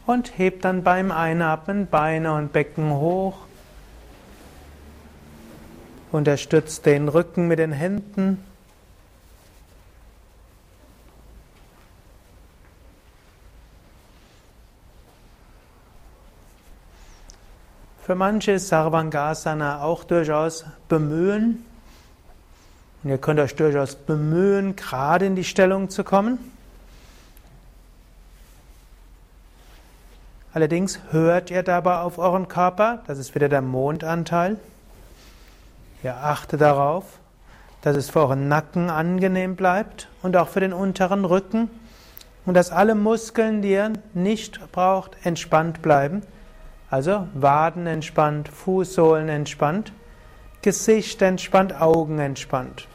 [0.07, 3.39] Und hebt dann beim Einatmen Beine und Becken hoch.
[6.13, 8.45] Unterstützt den Rücken mit den Händen.
[18.07, 21.66] Für manche ist Sarvangasana auch durchaus bemühen.
[23.03, 26.39] Und ihr könnt euch durchaus bemühen, gerade in die Stellung zu kommen.
[30.53, 34.57] Allerdings hört ihr dabei auf euren Körper, das ist wieder der Mondanteil.
[36.03, 37.05] Ihr achtet darauf,
[37.83, 41.69] dass es für euren Nacken angenehm bleibt und auch für den unteren Rücken
[42.47, 46.23] und dass alle Muskeln, die ihr nicht braucht, entspannt bleiben.
[46.91, 49.93] Also Waden entspannt, Fußsohlen entspannt,
[50.67, 52.89] Gesicht entspannt, Augen entspannt.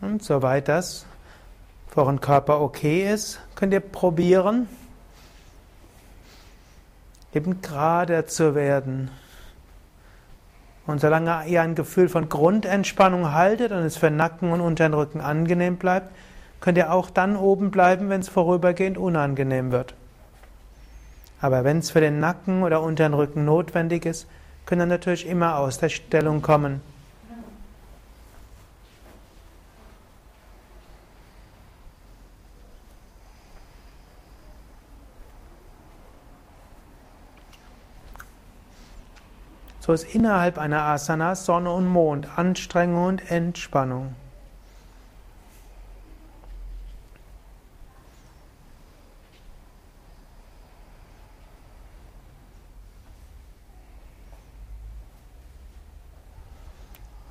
[0.00, 1.04] Und soweit das
[1.88, 4.66] für euren Körper okay ist, könnt ihr probieren,
[7.34, 9.10] eben gerade zu werden.
[10.86, 15.20] Und solange ihr ein Gefühl von Grundentspannung haltet und es für Nacken und unteren Rücken
[15.20, 16.10] angenehm bleibt,
[16.60, 19.94] könnt ihr auch dann oben bleiben, wenn es vorübergehend unangenehm wird.
[21.40, 24.26] Aber wenn es für den Nacken oder unteren Rücken notwendig ist,
[24.64, 26.80] könnt ihr natürlich immer aus der Stellung kommen.
[39.86, 44.16] So ist innerhalb einer Asana Sonne und Mond, Anstrengung und Entspannung.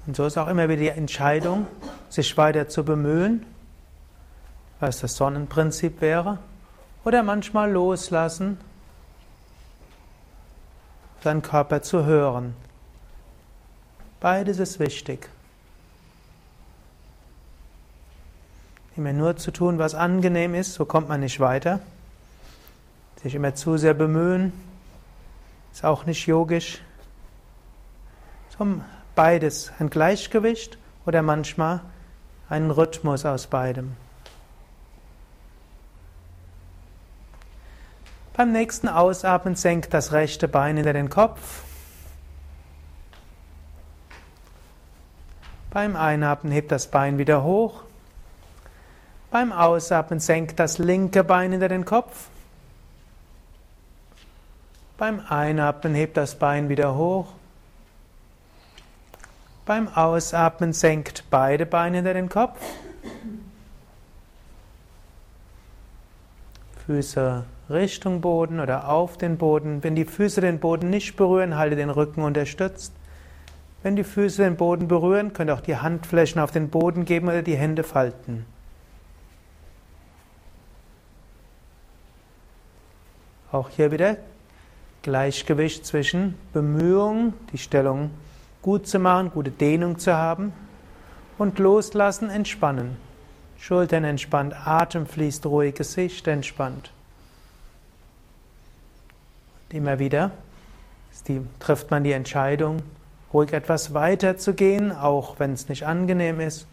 [0.07, 1.67] Und so ist auch immer wieder die Entscheidung,
[2.09, 3.45] sich weiter zu bemühen,
[4.79, 6.37] was das Sonnenprinzip wäre,
[7.03, 8.57] oder manchmal loslassen
[11.25, 12.55] deinen Körper zu hören.
[14.19, 15.29] Beides ist wichtig.
[18.95, 21.79] Immer nur zu tun, was angenehm ist, so kommt man nicht weiter.
[23.21, 24.53] Sich immer zu sehr bemühen,
[25.73, 26.81] ist auch nicht yogisch.
[28.57, 28.81] So,
[29.15, 31.81] beides, ein Gleichgewicht oder manchmal
[32.49, 33.95] einen Rhythmus aus beidem.
[38.33, 41.63] Beim nächsten Ausatmen senkt das rechte Bein hinter den Kopf.
[45.71, 47.83] Beim Einatmen hebt das Bein wieder hoch.
[49.31, 52.27] Beim Ausatmen senkt das linke Bein hinter den Kopf.
[54.97, 57.27] Beim Einatmen hebt das Bein wieder hoch.
[59.65, 62.59] Beim Ausatmen senkt beide Beine hinter den Kopf.
[66.85, 69.83] Füße Richtung Boden oder auf den Boden.
[69.83, 72.93] Wenn die Füße den Boden nicht berühren, halte den Rücken unterstützt.
[73.81, 77.27] Wenn die Füße den Boden berühren, könnt ihr auch die Handflächen auf den Boden geben
[77.27, 78.45] oder die Hände falten.
[83.51, 84.17] Auch hier wieder
[85.01, 88.11] Gleichgewicht zwischen Bemühungen, die Stellung
[88.65, 90.51] gut zu machen, gute Dehnung zu haben
[91.37, 92.97] und loslassen, entspannen.
[93.59, 96.89] Schultern entspannt, Atem fließt ruhig, Gesicht entspannt.
[99.69, 100.31] Und immer wieder
[101.27, 102.81] die, trifft man die Entscheidung,
[103.31, 106.65] ruhig etwas weiter zu gehen, auch wenn es nicht angenehm ist.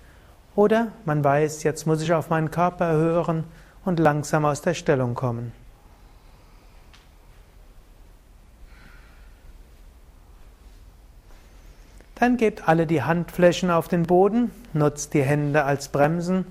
[0.57, 3.45] Oder man weiß, jetzt muss ich auf meinen Körper hören
[3.85, 5.53] und langsam aus der Stellung kommen.
[12.23, 16.47] Dann gebt alle die Handflächen auf den Boden, nutzt die Hände als Bremsen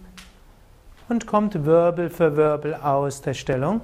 [1.08, 3.80] und kommt Wirbel für Wirbel aus der Stellung.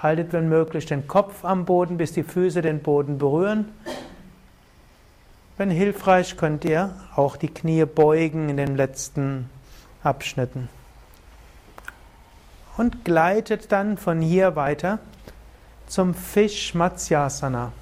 [0.00, 3.68] Haltet, wenn möglich, den Kopf am Boden, bis die Füße den Boden berühren.
[5.56, 9.50] Wenn hilfreich, könnt ihr auch die Knie beugen in den letzten
[10.04, 10.68] Abschnitten.
[12.76, 15.00] Und gleitet dann von hier weiter
[15.88, 17.72] zum Fisch Matsyasana.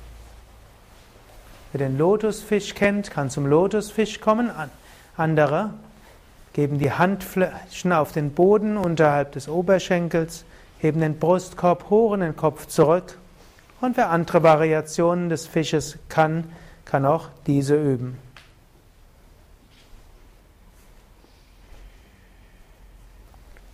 [1.75, 4.49] Wer den Lotusfisch kennt, kann zum Lotusfisch kommen.
[5.17, 5.71] Andere
[6.53, 10.45] geben die Handflächen auf den Boden unterhalb des Oberschenkels,
[10.79, 13.19] heben den Brustkorb hoch und den Kopf zurück.
[13.81, 16.45] Und wer andere Variationen des Fisches kann,
[16.85, 18.19] kann auch diese üben.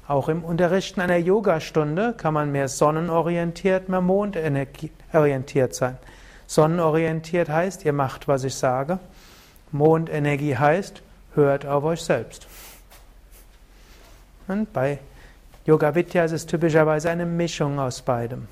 [0.08, 5.98] Auch im Unterrichten einer Yogastunde kann man mehr sonnenorientiert, mehr mondorientiert sein.
[6.50, 8.98] Sonnenorientiert heißt, ihr macht, was ich sage.
[9.70, 11.00] Mondenergie heißt,
[11.36, 12.48] hört auf euch selbst.
[14.48, 14.98] Und bei
[15.64, 18.48] Yoga Vidya ist es typischerweise eine Mischung aus beidem.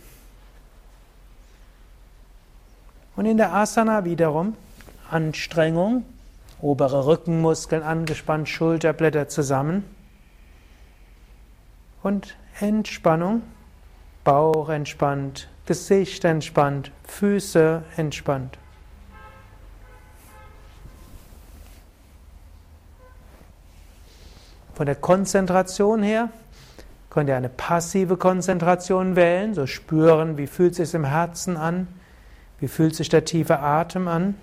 [3.16, 4.54] Und in der Asana wiederum
[5.10, 6.04] Anstrengung,
[6.60, 9.82] obere Rückenmuskeln angespannt, Schulterblätter zusammen
[12.04, 13.42] und Entspannung,
[14.22, 18.56] Bauch entspannt, Gesicht entspannt, Füße entspannt.
[24.72, 26.30] Von der Konzentration her
[27.10, 31.86] könnt ihr eine passive Konzentration wählen, so spüren, wie fühlt es sich im Herzen an,
[32.60, 34.36] wie fühlt sich der tiefe Atem an.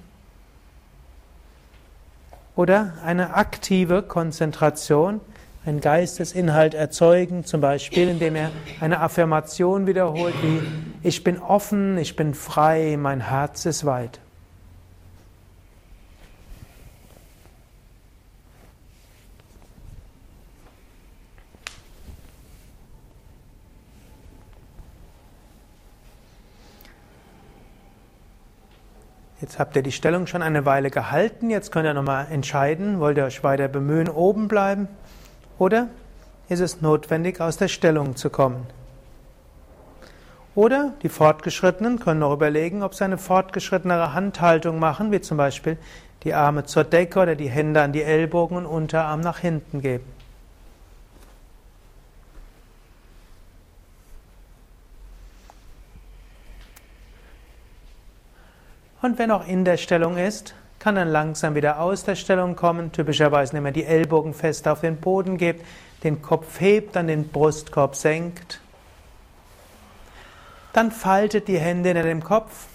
[2.55, 5.21] Oder eine aktive Konzentration,
[5.65, 10.61] einen Geistesinhalt erzeugen, zum Beispiel indem er eine Affirmation wiederholt wie
[11.01, 14.19] Ich bin offen, ich bin frei, mein Herz ist weit.
[29.41, 31.49] Jetzt habt ihr die Stellung schon eine Weile gehalten.
[31.51, 34.87] Jetzt könnt ihr nochmal entscheiden, wollt ihr euch weiter bemühen, oben bleiben
[35.57, 35.87] oder
[36.49, 38.67] ist es notwendig, aus der Stellung zu kommen?
[40.53, 45.77] Oder die Fortgeschrittenen können noch überlegen, ob sie eine fortgeschrittenere Handhaltung machen, wie zum Beispiel
[46.23, 50.05] die Arme zur Decke oder die Hände an die Ellbogen und Unterarm nach hinten geben.
[59.01, 62.91] Und wenn auch in der Stellung ist, kann dann langsam wieder aus der Stellung kommen.
[62.91, 65.65] Typischerweise, indem man die Ellbogen fest auf den Boden gibt,
[66.03, 68.61] den Kopf hebt, dann den Brustkorb senkt.
[70.73, 72.67] Dann faltet die Hände hinter dem Kopf,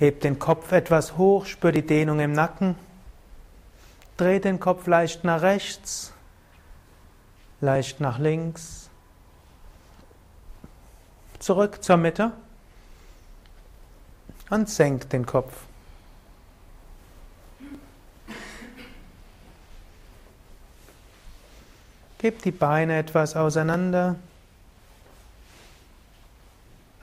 [0.00, 2.74] hebt den Kopf etwas hoch, spürt die Dehnung im Nacken,
[4.16, 6.12] dreht den Kopf leicht nach rechts,
[7.60, 8.90] leicht nach links,
[11.38, 12.32] zurück zur Mitte
[14.50, 15.67] und senkt den Kopf.
[22.18, 24.16] Gebt die Beine etwas auseinander.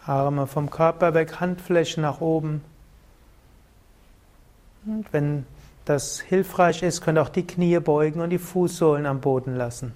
[0.05, 2.63] Arme vom Körper weg, Handflächen nach oben.
[4.85, 5.45] Und wenn
[5.85, 9.93] das hilfreich ist, könnt ihr auch die Knie beugen und die Fußsohlen am Boden lassen.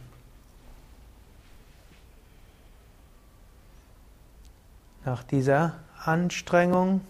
[5.05, 7.01] Nach dieser Anstrengung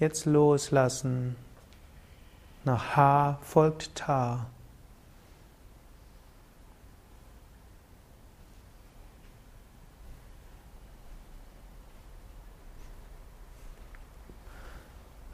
[0.00, 1.36] Jetzt loslassen.
[2.64, 4.46] Nach H folgt Ta.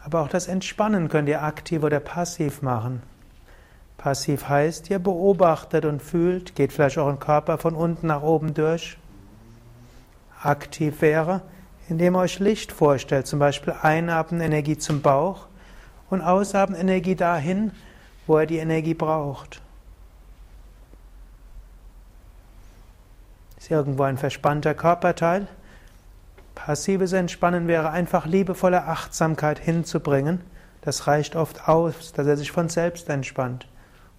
[0.07, 3.03] Aber auch das Entspannen könnt ihr aktiv oder passiv machen.
[3.99, 8.99] Passiv heißt, ihr beobachtet und fühlt, geht vielleicht euren Körper von unten nach oben durch.
[10.41, 11.43] Aktiv wäre,
[11.89, 15.49] indem ihr euch Licht vorstellt, zum Beispiel einatmen Energie zum Bauch
[16.09, 17.73] und ausatmen Energie dahin,
[18.29, 19.61] wo er die Energie braucht.
[23.59, 25.49] Ist irgendwo ein verspannter Körperteil?
[26.57, 30.41] Passives Entspannen wäre einfach liebevolle Achtsamkeit hinzubringen.
[30.81, 33.69] Das reicht oft aus, dass er sich von selbst entspannt.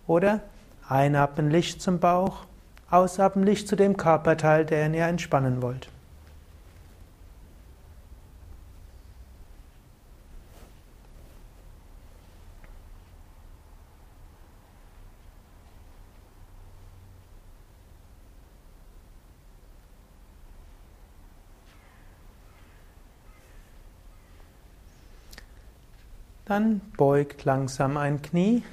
[0.06, 0.40] Oder
[0.88, 2.46] einatmen Licht zum Bauch,
[2.90, 5.90] ausatmen Licht zu dem Körperteil, den ihr entspannen wollt.
[26.48, 28.64] Dann beugt langsam ein Knie.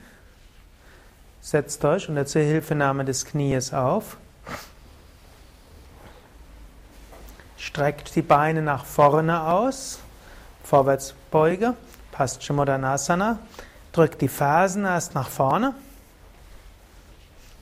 [1.41, 4.17] Setzt euch unter Zuhilfenahme des Knies auf.
[7.57, 9.99] Streckt die Beine nach vorne aus.
[10.63, 11.75] Vorwärtsbeuge.
[12.13, 13.41] Paschimottanasana.
[13.91, 15.75] Drückt die Fersen erst nach vorne.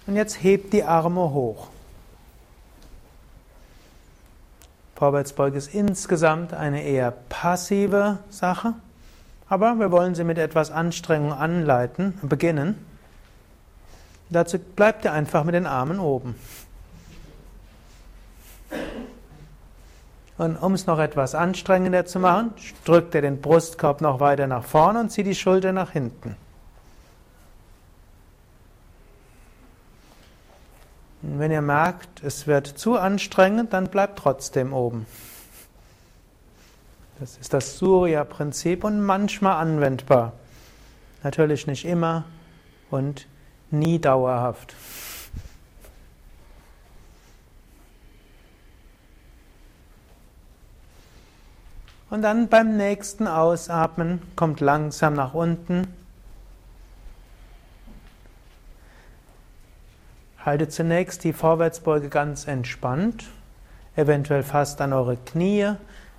[0.06, 1.68] Und jetzt hebt die Arme hoch.
[4.94, 8.74] Vorwärtsbeuge ist insgesamt eine eher passive Sache.
[9.52, 12.86] Aber wir wollen sie mit etwas Anstrengung anleiten, beginnen.
[14.30, 16.36] Dazu bleibt ihr einfach mit den Armen oben.
[20.38, 22.54] Und um es noch etwas anstrengender zu machen,
[22.86, 26.34] drückt ihr den Brustkorb noch weiter nach vorne und zieht die Schulter nach hinten.
[31.20, 35.04] Und wenn ihr merkt, es wird zu anstrengend, dann bleibt trotzdem oben.
[37.22, 40.32] Das ist das Surya-Prinzip und manchmal anwendbar.
[41.22, 42.24] Natürlich nicht immer
[42.90, 43.28] und
[43.70, 44.74] nie dauerhaft.
[52.10, 55.94] Und dann beim nächsten Ausatmen kommt langsam nach unten.
[60.44, 63.26] Haltet zunächst die Vorwärtsbeuge ganz entspannt,
[63.94, 65.76] eventuell fast an eure Knie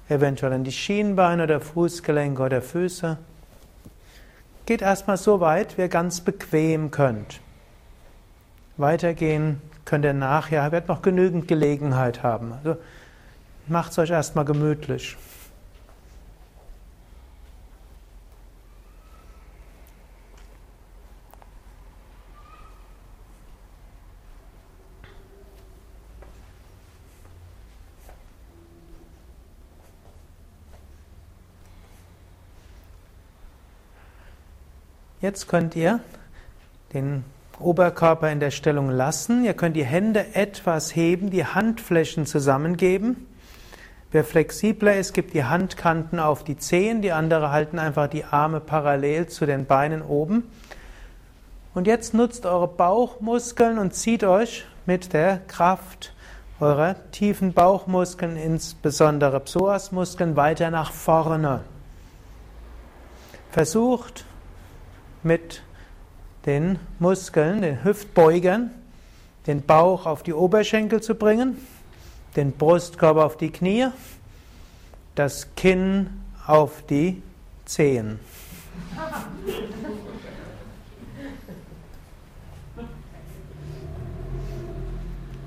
[0.09, 3.17] eventuell an die Schienbeine oder Fußgelenke oder Füße.
[4.65, 7.41] Geht erstmal so weit, wie ihr ganz bequem könnt.
[8.77, 12.53] Weitergehen könnt ihr nachher, ihr werdet noch genügend Gelegenheit haben.
[12.53, 12.77] Also
[13.67, 15.17] macht es euch erstmal gemütlich.
[35.23, 36.01] Jetzt könnt ihr
[36.91, 37.23] den
[37.57, 39.45] Oberkörper in der Stellung lassen.
[39.45, 43.25] Ihr könnt die Hände etwas heben, die Handflächen zusammengeben.
[44.11, 48.59] Wer flexibler ist, gibt die Handkanten auf die Zehen, die andere halten einfach die Arme
[48.59, 50.43] parallel zu den Beinen oben.
[51.73, 56.13] Und jetzt nutzt eure Bauchmuskeln und zieht euch mit der Kraft
[56.59, 61.61] eurer tiefen Bauchmuskeln, insbesondere Psoasmuskeln, weiter nach vorne.
[63.51, 64.25] Versucht
[65.23, 65.61] mit
[66.45, 68.71] den Muskeln, den Hüftbeugern,
[69.47, 71.57] den Bauch auf die Oberschenkel zu bringen,
[72.35, 73.87] den Brustkorb auf die Knie,
[75.15, 76.09] das Kinn
[76.45, 77.21] auf die
[77.65, 78.19] Zehen.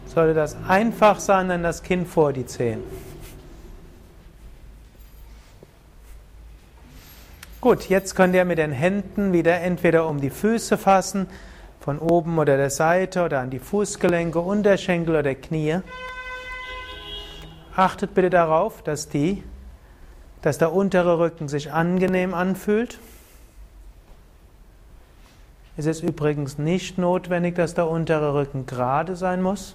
[0.06, 2.82] Sollte das einfach sein, dann das Kinn vor die Zehen.
[7.66, 11.26] Gut, jetzt könnt ihr mit den Händen wieder entweder um die Füße fassen,
[11.80, 15.80] von oben oder der Seite oder an die Fußgelenke, Unterschenkel oder Knie.
[17.74, 19.42] Achtet bitte darauf, dass, die,
[20.42, 23.00] dass der untere Rücken sich angenehm anfühlt.
[25.76, 29.74] Es ist übrigens nicht notwendig, dass der untere Rücken gerade sein muss.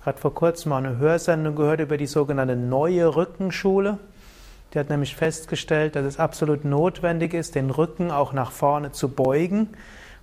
[0.00, 3.98] habe gerade vor kurzem mal eine Hörsendung gehört über die sogenannte neue Rückenschule.
[4.74, 9.08] Die hat nämlich festgestellt, dass es absolut notwendig ist, den Rücken auch nach vorne zu
[9.08, 9.68] beugen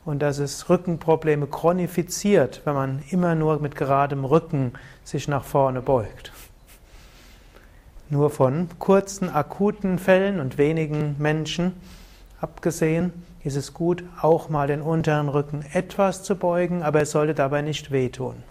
[0.04, 4.74] und dass es Rückenprobleme chronifiziert, wenn man immer nur mit geradem Rücken
[5.06, 6.34] sich nach vorne beugt.
[8.10, 11.72] Nur von kurzen, akuten Fällen und wenigen Menschen
[12.42, 13.14] abgesehen,
[13.46, 17.62] ist es gut, auch mal den unteren Rücken etwas zu beugen, aber es sollte dabei
[17.62, 18.44] nicht wehtun.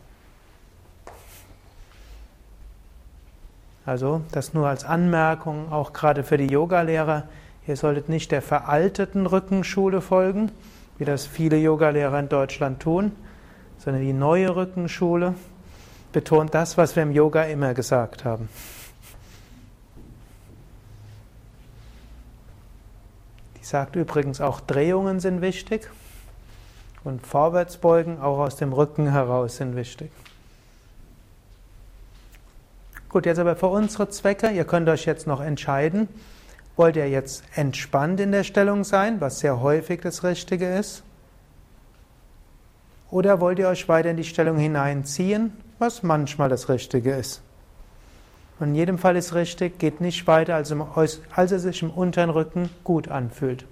[3.91, 7.25] Also das nur als Anmerkung, auch gerade für die Yogalehrer.
[7.67, 10.53] Ihr solltet nicht der veralteten Rückenschule folgen,
[10.99, 13.11] wie das viele Yogalehrer in Deutschland tun,
[13.79, 15.35] sondern die neue Rückenschule
[16.13, 18.49] betont das, was wir im Yoga immer gesagt haben.
[23.59, 25.91] Die sagt übrigens auch, Drehungen sind wichtig
[27.03, 30.13] und Vorwärtsbeugen auch aus dem Rücken heraus sind wichtig.
[33.11, 36.09] Gut, jetzt aber für unsere Zwecke, ihr könnt euch jetzt noch entscheiden,
[36.77, 41.03] wollt ihr jetzt entspannt in der Stellung sein, was sehr häufig das Richtige ist?
[43.11, 47.43] Oder wollt ihr euch weiter in die Stellung hineinziehen, was manchmal das Richtige ist?
[48.61, 50.73] Und in jedem Fall ist richtig, geht nicht weiter, als,
[51.35, 53.65] als es sich im unteren Rücken gut anfühlt.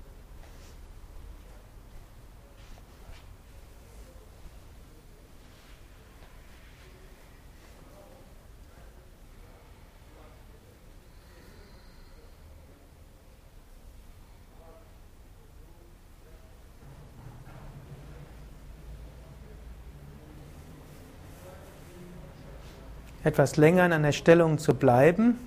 [23.29, 25.39] Etwas länger in einer Stellung zu bleiben,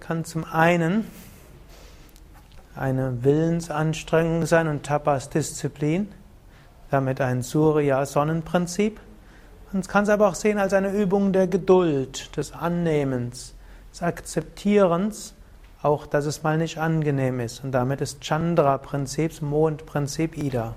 [0.00, 1.06] kann zum einen
[2.76, 6.08] eine Willensanstrengung sein und Tapas Disziplin,
[6.90, 9.00] damit ein Surya-Sonnenprinzip.
[9.72, 13.54] Man kann es aber auch sehen als eine Übung der Geduld, des Annehmens,
[13.92, 15.34] des Akzeptierens,
[15.82, 17.64] auch dass es mal nicht angenehm ist.
[17.64, 20.74] Und damit ist Chandra-Prinzip, Mondprinzip Ida.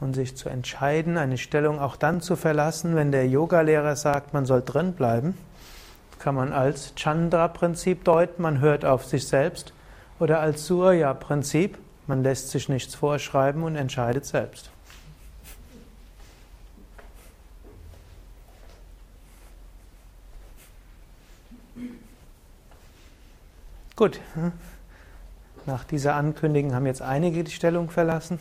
[0.00, 4.46] Und sich zu entscheiden, eine Stellung auch dann zu verlassen, wenn der Yogalehrer sagt, man
[4.46, 5.36] soll drin bleiben,
[6.18, 9.72] kann man als Chandra-Prinzip deuten, man hört auf sich selbst,
[10.18, 14.70] oder als Surya-Prinzip, man lässt sich nichts vorschreiben und entscheidet selbst.
[23.96, 24.20] Gut,
[25.66, 28.40] nach dieser Ankündigung haben jetzt einige die Stellung verlassen.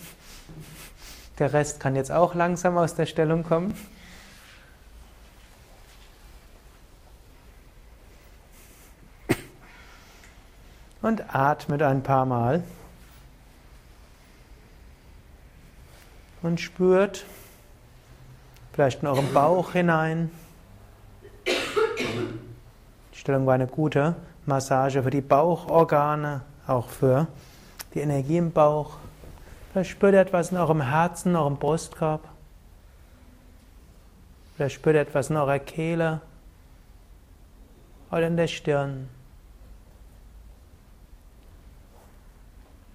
[1.39, 3.73] Der Rest kann jetzt auch langsam aus der Stellung kommen.
[11.01, 12.63] Und atmet ein paar Mal.
[16.41, 17.25] Und spürt
[18.73, 20.31] vielleicht in eurem Bauch hinein.
[21.45, 24.15] Die Stellung war eine gute
[24.45, 27.27] Massage für die Bauchorgane, auch für
[27.93, 28.97] die Energie im Bauch.
[29.73, 32.21] Vielleicht spürt ihr etwas in eurem Herzen, in eurem Brustkorb.
[34.55, 36.21] Vielleicht spürt ihr etwas in eurer Kehle
[38.11, 39.09] oder in der Stirn.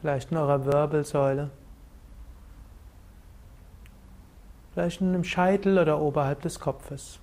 [0.01, 1.51] Vielleicht in eurer Wirbelsäule.
[4.73, 7.19] Vielleicht in einem Scheitel oder oberhalb des Kopfes.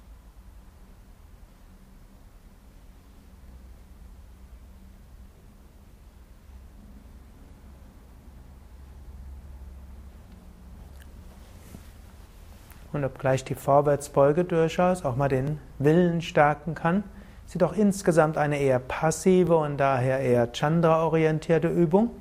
[12.96, 17.04] Und obgleich die Vorwärtsbeuge durchaus auch mal den Willen stärken kann,
[17.46, 22.12] ist doch insgesamt eine eher passive und daher eher Chandra-orientierte Übung.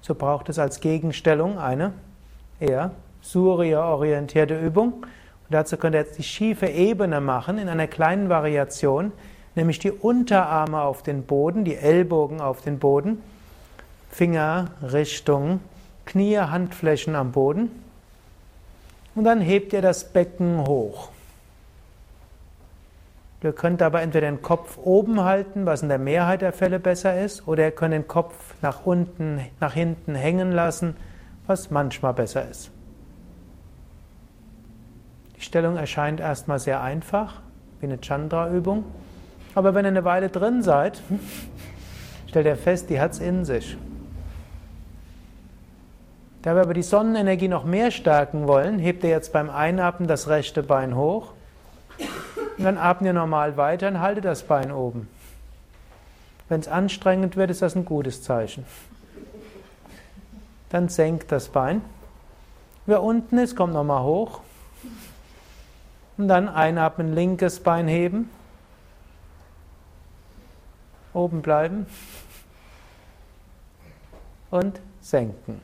[0.00, 1.92] So braucht es als Gegenstellung eine
[2.60, 4.94] eher Surya-orientierte Übung.
[4.94, 9.12] Und dazu könnt ihr jetzt die schiefe Ebene machen in einer kleinen Variation,
[9.54, 13.20] nämlich die Unterarme auf den Boden, die Ellbogen auf den Boden,
[14.10, 15.60] Finger Richtung
[16.06, 17.85] Knie, Handflächen am Boden.
[19.16, 21.08] Und dann hebt ihr das Becken hoch.
[23.42, 27.18] Ihr könnt aber entweder den Kopf oben halten, was in der Mehrheit der Fälle besser
[27.20, 30.96] ist, oder ihr könnt den Kopf nach unten, nach hinten hängen lassen,
[31.46, 32.70] was manchmal besser ist.
[35.36, 37.40] Die Stellung erscheint erstmal sehr einfach,
[37.80, 38.84] wie eine Chandra-Übung.
[39.54, 41.00] Aber wenn ihr eine Weile drin seid,
[42.26, 43.78] stellt ihr fest, die hat es in sich.
[46.46, 50.28] Da wir aber die Sonnenenergie noch mehr stärken wollen, hebt ihr jetzt beim Einatmen das
[50.28, 51.32] rechte Bein hoch.
[52.56, 55.08] Und dann atmet ihr normal weiter und haltet das Bein oben.
[56.48, 58.64] Wenn es anstrengend wird, ist das ein gutes Zeichen.
[60.68, 61.82] Dann senkt das Bein.
[62.86, 64.38] Wer unten ist, kommt nochmal hoch.
[66.16, 68.30] Und dann einatmen, linkes Bein heben.
[71.12, 71.86] Oben bleiben.
[74.52, 75.60] Und senken.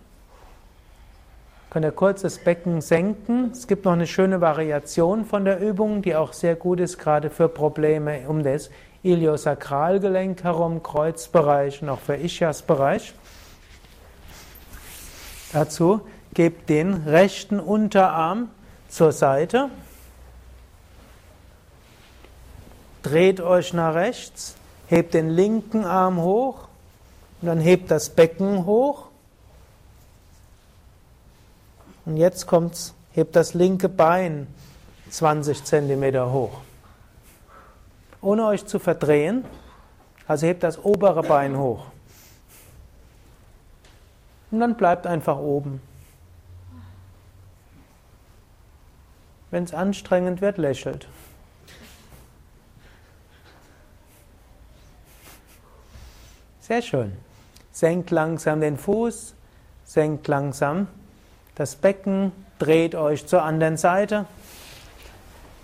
[1.72, 3.50] Könnt ihr kurz das Becken senken.
[3.50, 7.30] Es gibt noch eine schöne Variation von der Übung, die auch sehr gut ist, gerade
[7.30, 8.68] für Probleme um das
[9.02, 13.14] Iliosakralgelenk herum, Kreuzbereich und auch für Ischiasbereich.
[15.54, 16.02] Dazu
[16.34, 18.50] gebt den rechten Unterarm
[18.90, 19.70] zur Seite,
[23.02, 24.56] dreht euch nach rechts,
[24.88, 26.68] hebt den linken Arm hoch
[27.40, 29.06] und dann hebt das Becken hoch
[32.04, 34.46] und jetzt kommt's, hebt das linke Bein
[35.10, 36.60] 20 cm hoch.
[38.20, 39.44] Ohne euch zu verdrehen,
[40.26, 41.86] also hebt das obere Bein hoch.
[44.50, 45.80] Und dann bleibt einfach oben.
[49.50, 51.08] Wenn es anstrengend wird, lächelt.
[56.60, 57.16] Sehr schön.
[57.70, 59.34] Senkt langsam den Fuß,
[59.84, 60.86] senkt langsam
[61.54, 64.26] das Becken, dreht euch zur anderen Seite,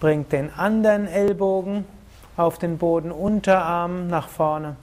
[0.00, 1.84] bringt den anderen Ellbogen
[2.36, 4.76] auf den Boden, Unterarm nach vorne.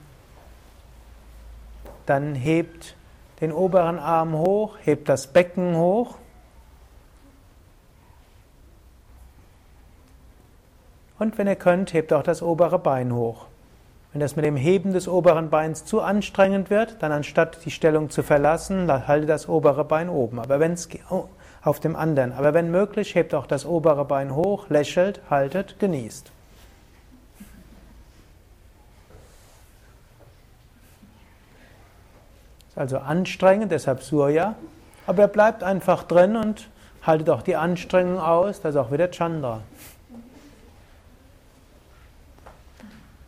[2.06, 2.96] Dann hebt
[3.40, 6.16] den oberen Arm hoch, hebt das Becken hoch.
[11.18, 13.46] Und wenn ihr könnt, hebt auch das obere Bein hoch.
[14.16, 18.08] Wenn das mit dem Heben des oberen Beins zu anstrengend wird, dann anstatt die Stellung
[18.08, 20.38] zu verlassen, halte das obere Bein oben.
[20.38, 21.28] Aber wenn es oh,
[21.62, 22.32] auf dem anderen.
[22.32, 26.32] Aber wenn möglich, hebt auch das obere Bein hoch, lächelt, haltet, genießt.
[32.68, 34.54] Ist also anstrengend, deshalb Surya.
[35.06, 36.70] Aber er bleibt einfach drin und
[37.02, 39.60] haltet auch die Anstrengung aus, das ist auch wieder Chandra.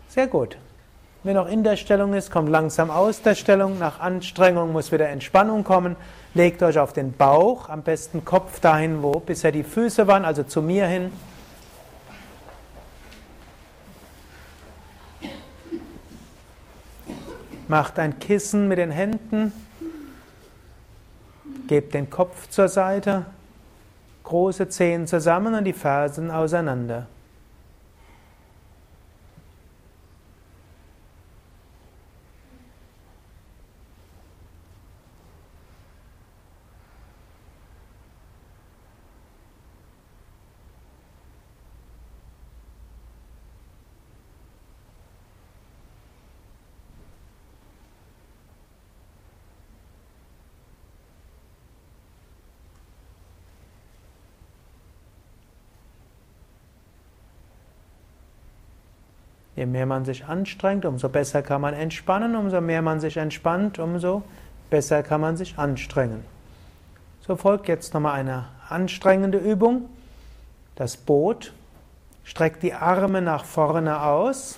[0.09, 0.57] Sehr gut.
[1.25, 3.79] Wer noch in der Stellung ist, kommt langsam aus der Stellung.
[3.79, 5.97] Nach Anstrengung muss wieder Entspannung kommen.
[6.33, 10.45] Legt euch auf den Bauch, am besten Kopf dahin, wo bisher die Füße waren, also
[10.45, 11.11] zu mir hin.
[17.67, 19.53] Macht ein Kissen mit den Händen.
[21.67, 23.27] Gebt den Kopf zur Seite.
[24.23, 27.07] Große Zehen zusammen und die Fersen auseinander.
[59.59, 63.81] Je mehr man sich anstrengt, umso besser kann man entspannen, umso mehr man sich entspannt,
[63.81, 64.23] umso
[64.71, 66.23] besser kann man sich anstrengen.
[67.23, 69.89] So folgt jetzt nochmal eine anstrengende Übung.
[70.77, 71.53] Das Boot
[72.23, 74.57] streckt die Arme nach vorne aus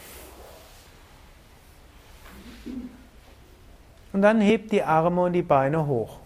[4.13, 6.19] und dann hebt die Arme und die Beine hoch.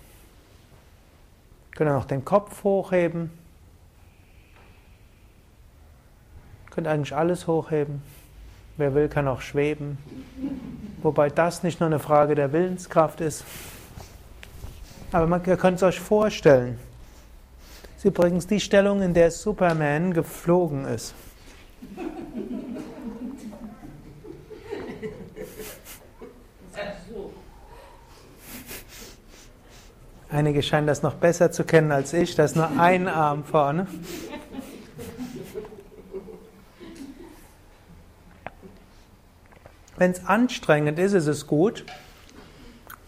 [1.76, 3.30] Könnt ihr noch den Kopf hochheben.
[6.70, 8.02] Könnt eigentlich alles hochheben.
[8.76, 9.98] Wer will, kann auch schweben.
[11.02, 13.44] Wobei das nicht nur eine Frage der Willenskraft ist.
[15.12, 16.78] Aber man, ihr könnt es euch vorstellen.
[17.82, 21.14] Das ist übrigens die Stellung, in der Superman geflogen ist.
[30.30, 32.34] Einige scheinen das noch besser zu kennen als ich.
[32.34, 33.86] Da ist nur ein Arm vorne.
[39.96, 41.84] Wenn es anstrengend ist, ist es gut.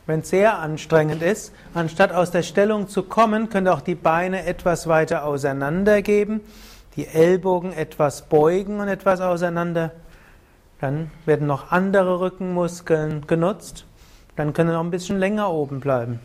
[0.06, 3.96] Wenn es sehr anstrengend ist, anstatt aus der Stellung zu kommen, könnt ihr auch die
[3.96, 6.42] Beine etwas weiter auseinander geben,
[6.94, 9.90] die Ellbogen etwas beugen und etwas auseinander.
[10.80, 13.84] Dann werden noch andere Rückenmuskeln genutzt.
[14.36, 16.20] Dann können wir noch ein bisschen länger oben bleiben.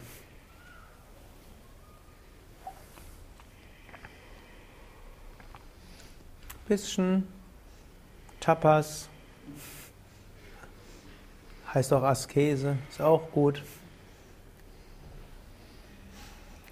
[6.68, 7.28] Bisschen
[8.39, 9.11] Tapas
[11.74, 13.63] heißt auch Askese, ist auch gut.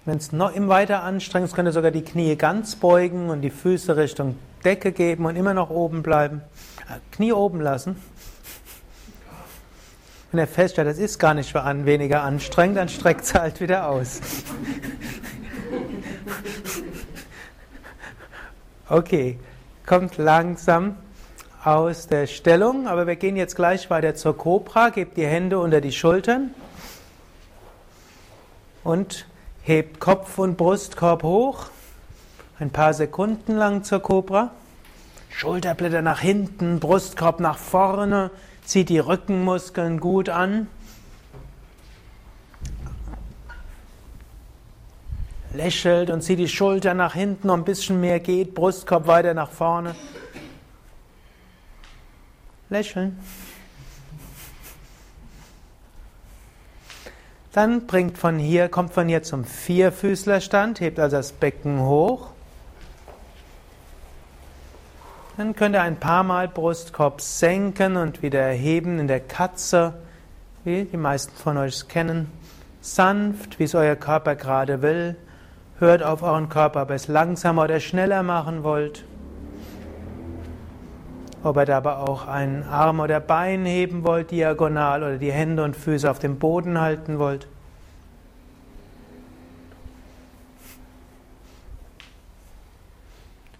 [0.04, 3.50] Wenn es noch im weiter anstrengt, könnt ihr sogar die Knie ganz beugen und die
[3.50, 6.42] Füße Richtung Decke geben und immer noch oben bleiben.
[6.88, 7.96] Äh, Knie oben lassen.
[10.32, 14.20] Wenn er feststellt, das ist gar nicht weniger anstrengend, dann streckt es halt wieder aus.
[18.92, 19.38] Okay,
[19.86, 20.96] kommt langsam
[21.64, 24.88] aus der Stellung, aber wir gehen jetzt gleich weiter zur Cobra.
[24.88, 26.54] Gebt die Hände unter die Schultern
[28.82, 29.26] und
[29.62, 31.66] hebt Kopf und Brustkorb hoch.
[32.58, 34.52] Ein paar Sekunden lang zur Cobra.
[35.28, 38.30] Schulterblätter nach hinten, Brustkorb nach vorne,
[38.64, 40.66] zieht die Rückenmuskeln gut an.
[45.52, 49.50] Lächelt und zieht die Schulter nach hinten, noch ein bisschen mehr geht, Brustkorb weiter nach
[49.50, 49.94] vorne.
[52.70, 53.18] Lächeln.
[57.52, 62.30] Dann bringt von hier, kommt von hier zum Vierfüßlerstand, hebt also das Becken hoch.
[65.36, 69.94] Dann könnt ihr ein paar Mal Brustkorb senken und wieder erheben in der Katze,
[70.64, 72.30] wie die meisten von euch es kennen.
[72.82, 75.16] sanft, wie es euer Körper gerade will.
[75.78, 79.04] Hört auf euren Körper, ob ihr es langsamer oder schneller machen wollt.
[81.42, 85.74] Ob ihr dabei auch einen Arm oder Bein heben wollt, diagonal, oder die Hände und
[85.74, 87.48] Füße auf dem Boden halten wollt.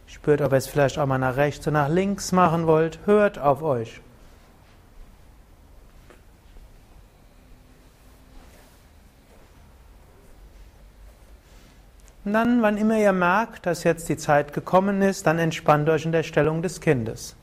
[0.07, 2.99] Spürt, ob ihr es vielleicht auch mal nach rechts und nach links machen wollt.
[3.07, 4.03] Hört auf euch.
[12.27, 16.05] Und dann, wann immer ihr merkt, dass jetzt die Zeit gekommen ist, dann entspannt euch
[16.05, 17.35] in der Stellung des Kindes.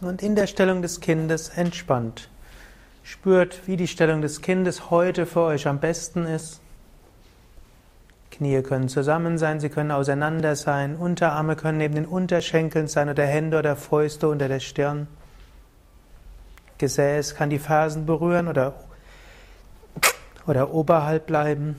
[0.00, 2.28] Und in der Stellung des Kindes entspannt.
[3.02, 6.60] Spürt, wie die Stellung des Kindes heute für euch am besten ist.
[8.30, 13.26] Knie können zusammen sein, sie können auseinander sein, Unterarme können neben den Unterschenkeln sein oder
[13.26, 15.08] Hände oder Fäuste unter der Stirn.
[16.78, 18.74] Gesäß kann die Fersen berühren oder,
[20.46, 21.74] oder oberhalb bleiben.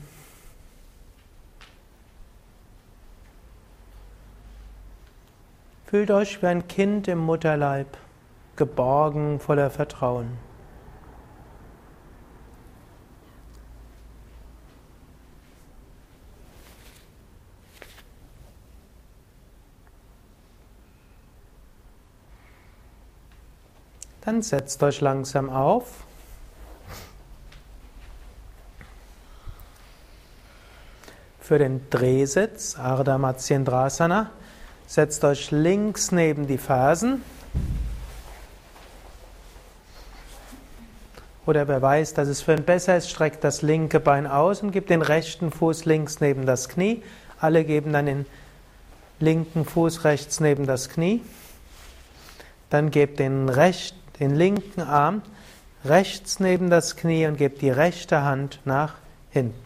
[5.86, 7.96] Fühlt euch wie ein Kind im Mutterleib,
[8.60, 10.36] geborgen, voller Vertrauen.
[24.20, 26.04] Dann setzt euch langsam auf.
[31.40, 34.30] Für den Drehsitz, Ardha Matsyendrasana,
[34.86, 37.22] setzt euch links neben die Fersen.
[41.46, 44.70] Oder wer weiß, dass es für ihn besser ist, streckt das linke Bein aus und
[44.70, 47.02] gibt den rechten Fuß links neben das Knie.
[47.40, 48.26] Alle geben dann den
[49.18, 51.22] linken Fuß rechts neben das Knie.
[52.68, 55.22] Dann gebt den rechten den linken Arm
[55.84, 58.96] rechts neben das Knie und gebt die rechte Hand nach
[59.30, 59.58] hinten.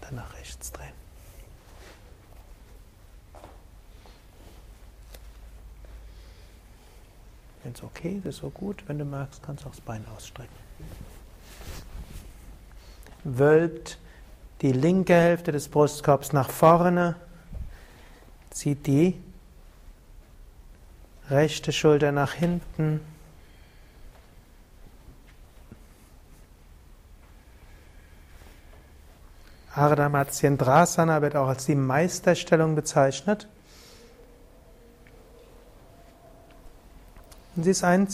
[0.00, 1.02] Dann nach rechts drehen.
[7.62, 8.82] Wenn es okay ist, so gut.
[8.86, 10.50] Wenn du magst, kannst du auch das Bein ausstrecken.
[13.24, 13.98] Wölbt
[14.62, 17.16] die linke Hälfte des Brustkorbs nach vorne.
[18.50, 19.20] Zieht die
[21.30, 23.00] rechte Schulter nach hinten.
[29.74, 33.48] Ardha Matsyendrasana wird auch als die Meisterstellung bezeichnet.
[37.54, 38.08] Und sie ist ein,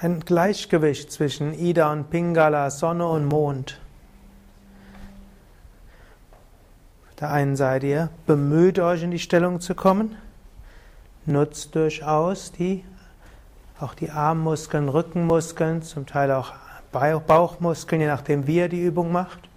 [0.00, 3.80] ein Gleichgewicht zwischen Ida und Pingala, Sonne und Mond.
[7.08, 10.16] Auf der einen Seite ihr bemüht euch in die Stellung zu kommen,
[11.26, 12.84] nutzt durchaus die,
[13.78, 16.52] auch die Armmuskeln, Rückenmuskeln, zum Teil auch
[16.92, 19.49] Bauchmuskeln, je nachdem wie ihr die Übung macht.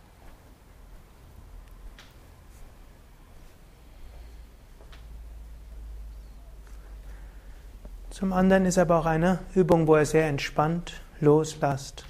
[8.13, 12.05] Zum anderen ist aber auch eine Übung, wo er sehr entspannt loslasst.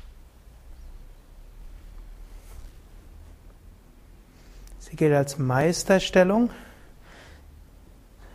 [4.79, 6.49] Sie gilt als Meisterstellung,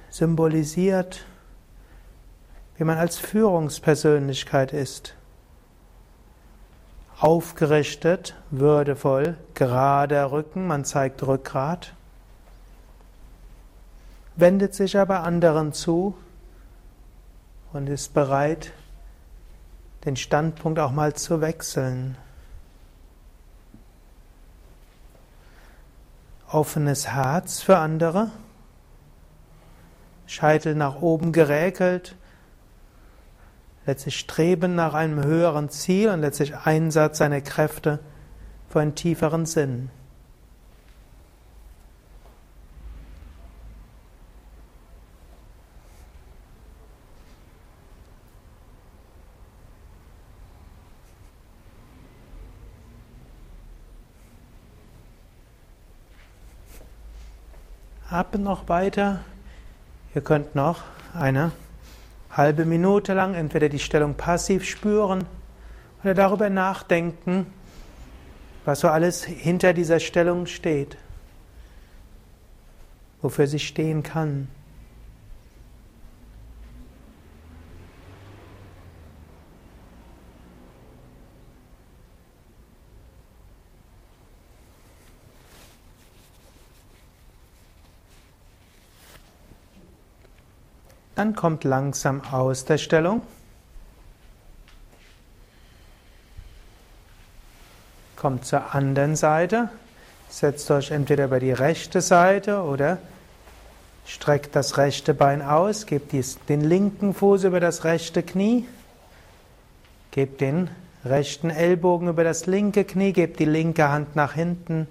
[0.09, 1.27] symbolisiert,
[2.79, 5.15] wie man als Führungspersönlichkeit ist.
[7.21, 11.93] Aufgerichtet, würdevoll, gerader Rücken, man zeigt Rückgrat,
[14.37, 16.17] wendet sich aber anderen zu,
[17.73, 18.73] und ist bereit,
[20.05, 22.17] den Standpunkt auch mal zu wechseln.
[26.51, 28.31] Offenes Herz für andere,
[30.27, 32.17] Scheitel nach oben geräkelt,
[33.85, 38.01] letztlich Streben nach einem höheren Ziel und letztlich Einsatz seiner Kräfte
[38.69, 39.91] für einen tieferen Sinn.
[58.11, 59.21] Atmet noch weiter.
[60.15, 60.83] Ihr könnt noch
[61.13, 61.53] eine
[62.31, 65.27] halbe Minute lang entweder die Stellung passiv spüren
[66.03, 67.47] oder darüber nachdenken,
[68.65, 70.97] was so alles hinter dieser Stellung steht,
[73.21, 74.49] wofür sie stehen kann.
[91.19, 93.23] Dann kommt langsam aus der Stellung.
[98.15, 99.69] Kommt zur anderen Seite.
[100.29, 102.99] Setzt euch entweder über die rechte Seite oder
[104.07, 105.87] streckt das rechte Bein aus.
[105.87, 106.13] Gebt
[106.49, 108.69] den linken Fuß über das rechte Knie.
[110.13, 110.71] Gebt den
[111.05, 113.13] rechten Ellbogen über das linke Knie.
[113.13, 114.87] Gebt die linke Hand nach hinten.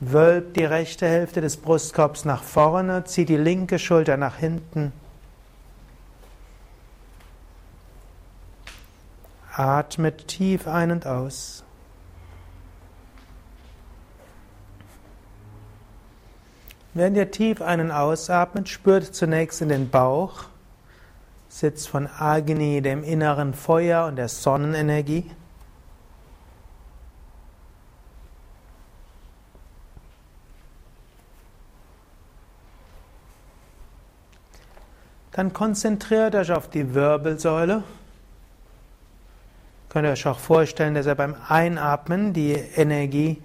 [0.00, 4.92] Wölbt die rechte Hälfte des Brustkorbs nach vorne, zieht die linke Schulter nach hinten.
[9.52, 11.64] Atmet tief ein und aus.
[16.94, 20.44] Während ihr tief ein- und ausatmet, spürt zunächst in den Bauch,
[21.50, 25.30] Sitz von Agni, dem inneren Feuer und der Sonnenenergie.
[35.32, 37.84] Dann konzentriert euch auf die Wirbelsäule.
[39.88, 43.40] Könnt ihr euch auch vorstellen, dass ihr beim Einatmen die Energie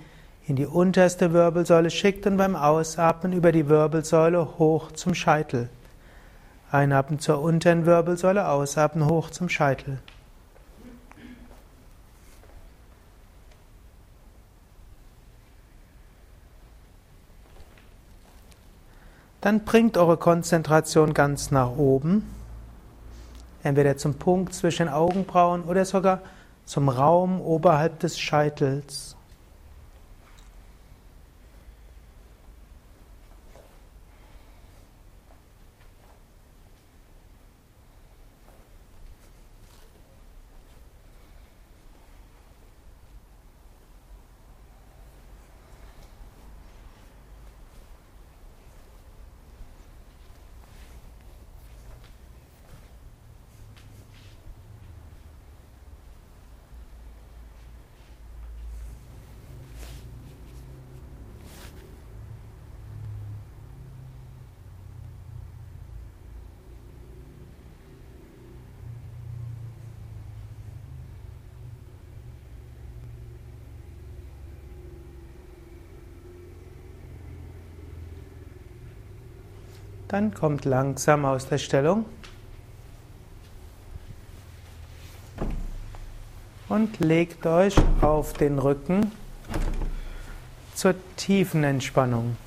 [0.48, 5.70] in die unterste Wirbelsäule schickt und beim Ausatmen über die Wirbelsäule hoch zum Scheitel.
[6.72, 10.00] Einatmen zur unteren Wirbelsäule, ausatmen hoch zum Scheitel.
[19.46, 22.28] Dann bringt eure Konzentration ganz nach oben,
[23.62, 26.22] entweder zum Punkt zwischen Augenbrauen oder sogar
[26.66, 29.15] zum Raum oberhalb des Scheitels.
[80.16, 82.06] Dann kommt langsam aus der Stellung
[86.70, 89.12] und legt euch auf den Rücken
[90.74, 92.38] zur tiefen Entspannung.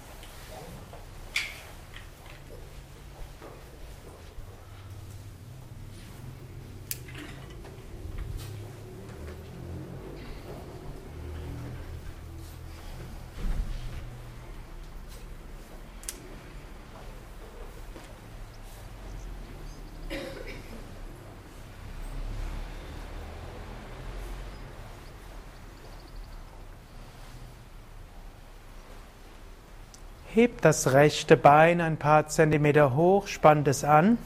[30.59, 34.19] Hebt das rechte Bein ein paar Zentimeter hoch, spannt es an.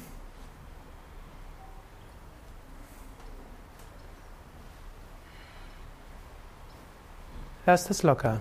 [7.67, 8.41] Lasst es locker.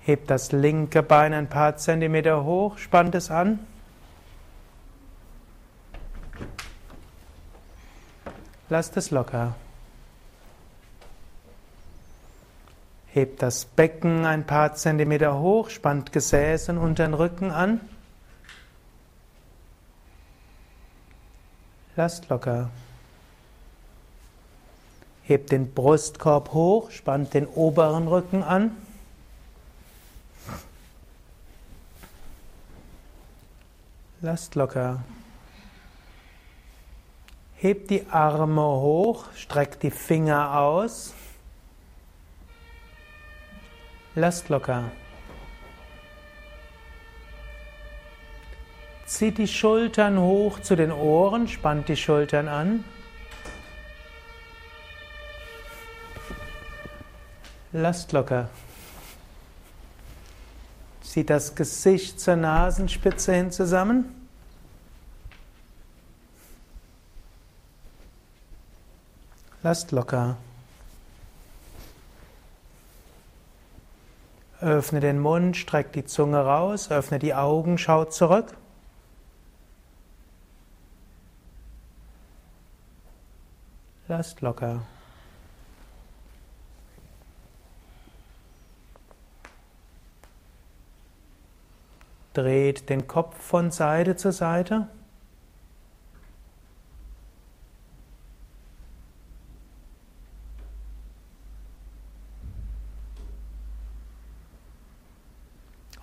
[0.00, 3.64] Hebt das linke Bein ein paar Zentimeter hoch, spannt es an.
[8.68, 9.54] Lasst es locker.
[13.14, 17.80] Hebt das Becken ein paar Zentimeter hoch, spannt Gesäß und unteren Rücken an.
[21.94, 22.70] Lasst locker.
[25.22, 28.76] Hebt den Brustkorb hoch, spannt den oberen Rücken an.
[34.22, 35.04] Lasst locker.
[37.54, 41.14] Hebt die Arme hoch, streckt die Finger aus.
[44.16, 44.92] Lasst locker.
[49.06, 52.84] Zieht die Schultern hoch zu den Ohren, spannt die Schultern an.
[57.72, 58.48] Lasst locker.
[61.02, 64.28] Zieht das Gesicht zur Nasenspitze hin zusammen.
[69.64, 70.36] Lasst locker.
[74.64, 78.56] Öffne den Mund, streck die Zunge raus, öffne die Augen, schau zurück.
[84.08, 84.80] Lasst locker.
[92.32, 94.88] Dreht den Kopf von Seite zu Seite.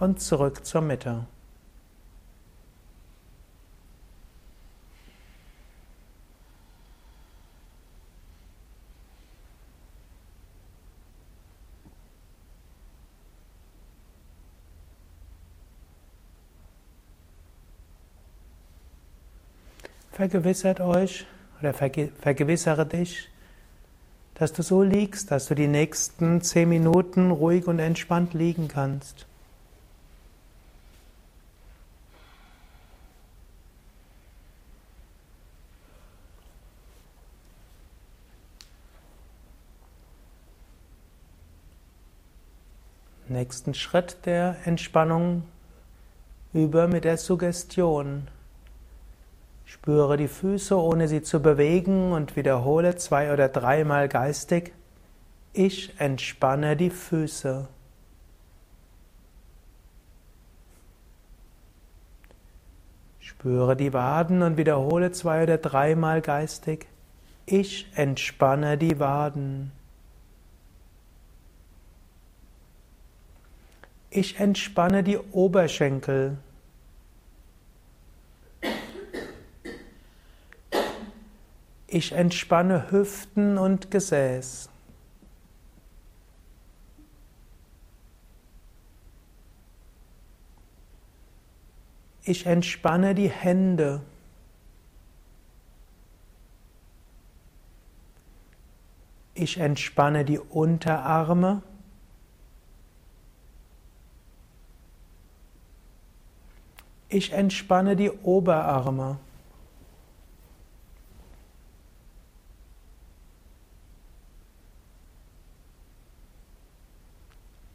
[0.01, 1.27] Und zurück zur Mitte.
[20.11, 21.27] Vergewissert euch
[21.59, 23.29] oder vergewissere dich,
[24.33, 29.27] dass du so liegst, dass du die nächsten zehn Minuten ruhig und entspannt liegen kannst.
[43.41, 45.41] Nächsten Schritt der Entspannung
[46.53, 48.27] über mit der Suggestion.
[49.65, 54.73] Spüre die Füße, ohne sie zu bewegen und wiederhole zwei oder dreimal geistig.
[55.53, 57.67] Ich entspanne die Füße.
[63.21, 66.85] Spüre die Waden und wiederhole zwei oder dreimal geistig.
[67.47, 69.71] Ich entspanne die Waden.
[74.13, 76.37] Ich entspanne die Oberschenkel.
[81.87, 84.69] Ich entspanne Hüften und Gesäß.
[92.23, 94.01] Ich entspanne die Hände.
[99.33, 101.63] Ich entspanne die Unterarme.
[107.13, 109.17] Ich entspanne die Oberarme.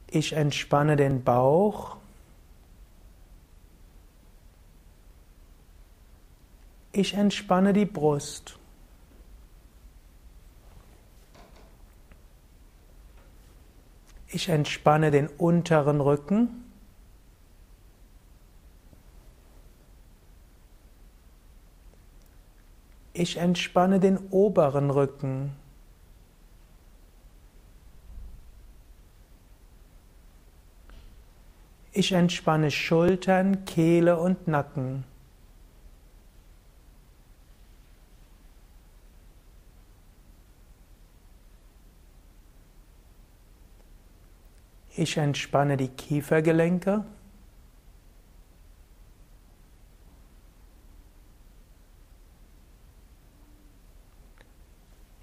[0.08, 1.98] Ich entspanne den Bauch.
[6.92, 8.58] Ich entspanne die Brust.
[14.28, 16.65] Ich entspanne den unteren Rücken.
[23.18, 25.56] Ich entspanne den oberen Rücken.
[31.92, 35.04] Ich entspanne Schultern, Kehle und Nacken.
[44.94, 47.06] Ich entspanne die Kiefergelenke.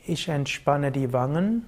[0.05, 1.65] Ich entspanne die Wangen.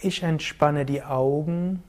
[0.00, 1.84] Ich entspanne die Augen.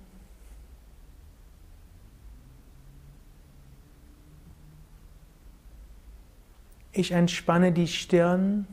[6.92, 8.68] Ich entspanne die Stirn.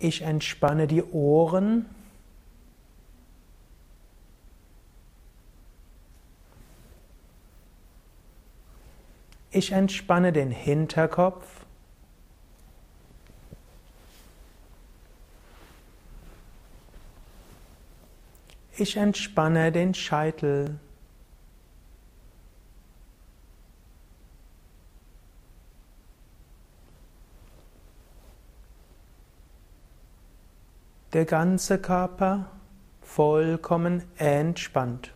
[0.00, 1.86] Ich entspanne die Ohren.
[9.52, 11.44] Ich entspanne den Hinterkopf.
[18.76, 20.78] Ich entspanne den Scheitel.
[31.12, 32.52] Der ganze Körper
[33.02, 35.12] vollkommen entspannt.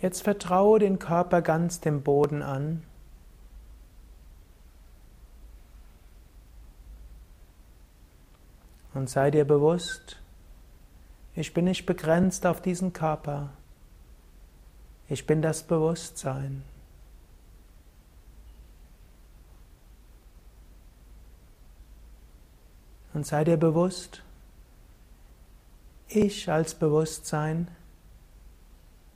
[0.00, 2.82] Jetzt vertraue den Körper ganz dem Boden an.
[8.94, 10.20] Und sei dir bewusst,
[11.34, 13.50] ich bin nicht begrenzt auf diesen Körper.
[15.08, 16.62] Ich bin das Bewusstsein.
[23.12, 24.22] Und sei dir bewusst,
[26.08, 27.68] ich als Bewusstsein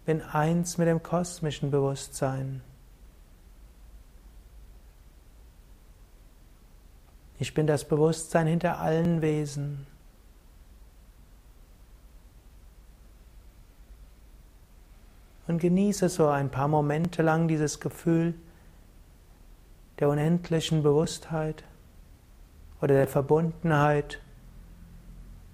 [0.04, 2.62] bin eins mit dem kosmischen Bewusstsein.
[7.38, 9.86] Ich bin das Bewusstsein hinter allen Wesen.
[15.46, 18.34] Und genieße so ein paar Momente lang dieses Gefühl
[19.98, 21.64] der unendlichen Bewusstheit
[22.80, 24.20] oder der Verbundenheit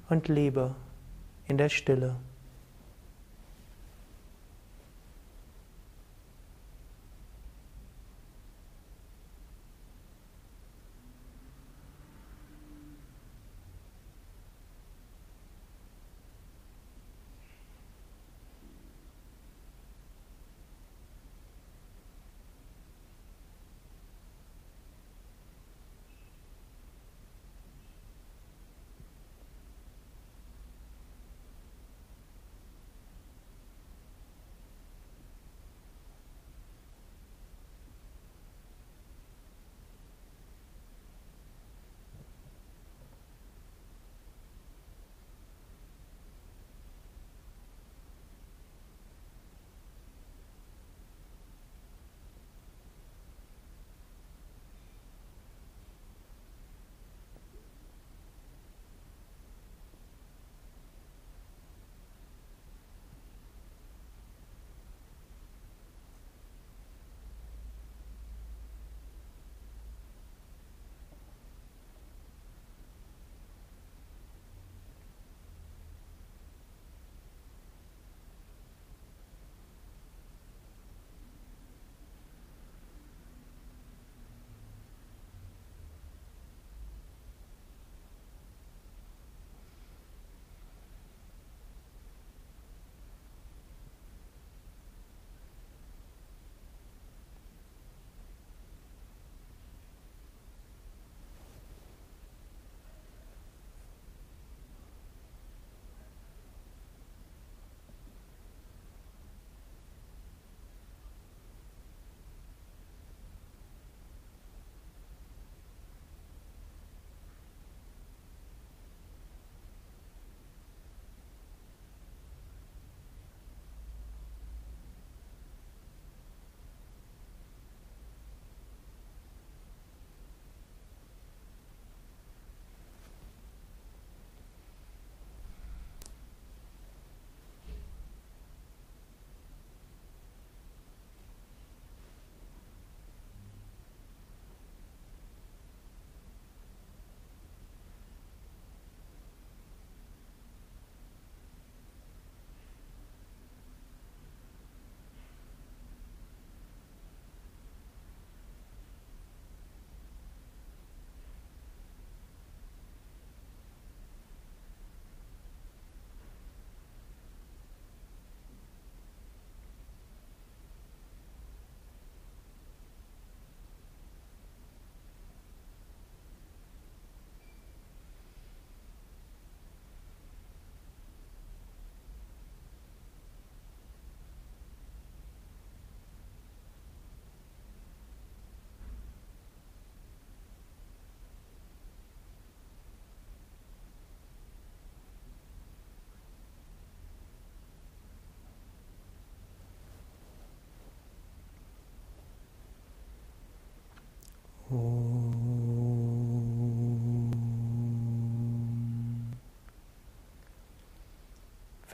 [0.09, 0.75] und Liebe
[1.47, 2.17] in der Stille.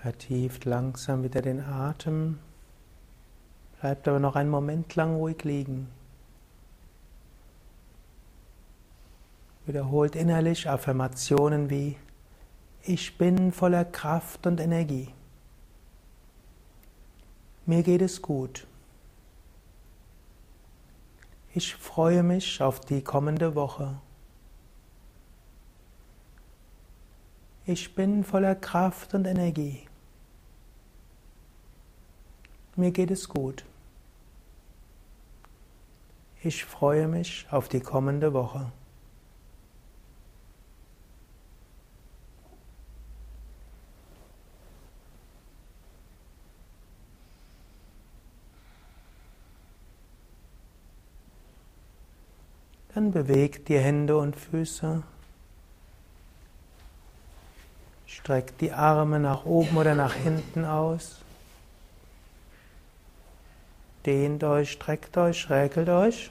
[0.07, 2.39] Vertieft langsam wieder den Atem.
[3.81, 5.89] Bleibt aber noch einen Moment lang ruhig liegen.
[9.67, 11.97] Wiederholt innerlich Affirmationen wie
[12.85, 15.09] Ich bin voller Kraft und Energie.
[17.65, 18.65] Mir geht es gut.
[21.53, 23.99] Ich freue mich auf die kommende Woche.
[27.65, 29.83] Ich bin voller Kraft und Energie.
[32.77, 33.65] Mir geht es gut.
[36.43, 38.71] Ich freue mich auf die kommende Woche.
[52.95, 55.03] Dann bewegt die Hände und Füße.
[58.07, 61.26] Streckt die Arme nach oben oder nach hinten aus.
[64.07, 66.31] Dehnt euch, streckt euch, räkelt euch.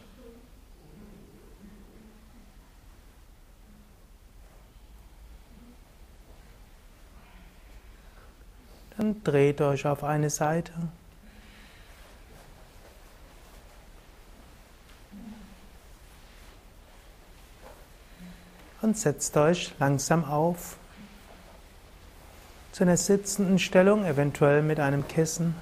[8.97, 10.71] Dann dreht euch auf eine Seite.
[18.81, 20.77] Und setzt euch langsam auf.
[22.71, 25.55] Zu einer sitzenden Stellung, eventuell mit einem Kissen.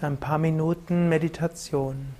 [0.00, 2.14] Zu ein paar Minuten Meditation.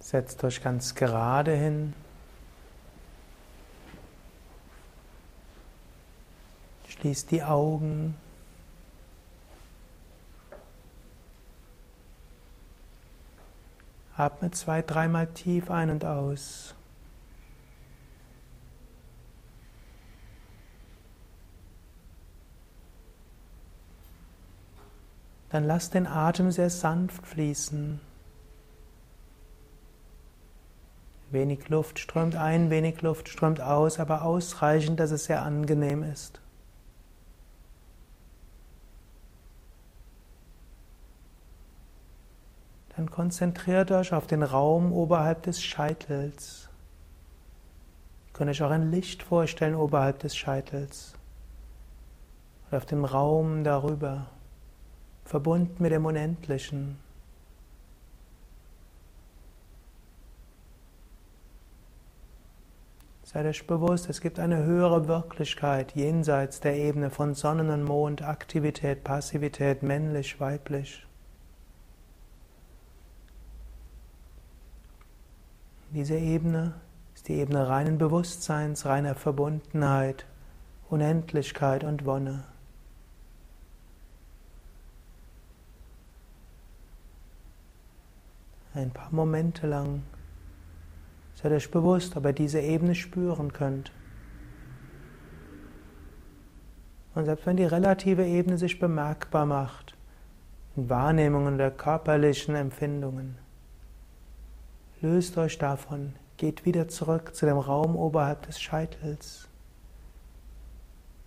[0.00, 1.94] Setzt euch ganz gerade hin.
[6.88, 8.16] Schließt die Augen.
[14.20, 16.74] Atme zwei, dreimal tief ein und aus.
[25.48, 27.98] Dann lass den Atem sehr sanft fließen.
[31.30, 36.40] Wenig Luft strömt ein, wenig Luft strömt aus, aber ausreichend, dass es sehr angenehm ist.
[43.00, 46.68] Dann konzentriert euch auf den Raum oberhalb des Scheitels.
[48.26, 51.14] Ihr könnt euch auch ein Licht vorstellen oberhalb des Scheitels.
[52.68, 54.26] Oder auf dem Raum darüber,
[55.24, 56.98] verbunden mit dem Unendlichen.
[63.22, 68.20] Seid euch bewusst, es gibt eine höhere Wirklichkeit jenseits der Ebene von Sonnen und Mond,
[68.20, 71.06] Aktivität, Passivität, männlich, weiblich.
[75.92, 76.74] Diese Ebene
[77.16, 80.24] ist die Ebene reinen Bewusstseins, reiner Verbundenheit,
[80.88, 82.44] Unendlichkeit und Wonne.
[88.72, 90.04] Ein paar Momente lang
[91.34, 93.90] seid euch bewusst, ob ihr diese Ebene spüren könnt.
[97.16, 99.96] Und selbst wenn die relative Ebene sich bemerkbar macht,
[100.76, 103.36] in Wahrnehmungen der körperlichen Empfindungen,
[105.02, 109.48] Löst euch davon, geht wieder zurück zu dem Raum oberhalb des Scheitels.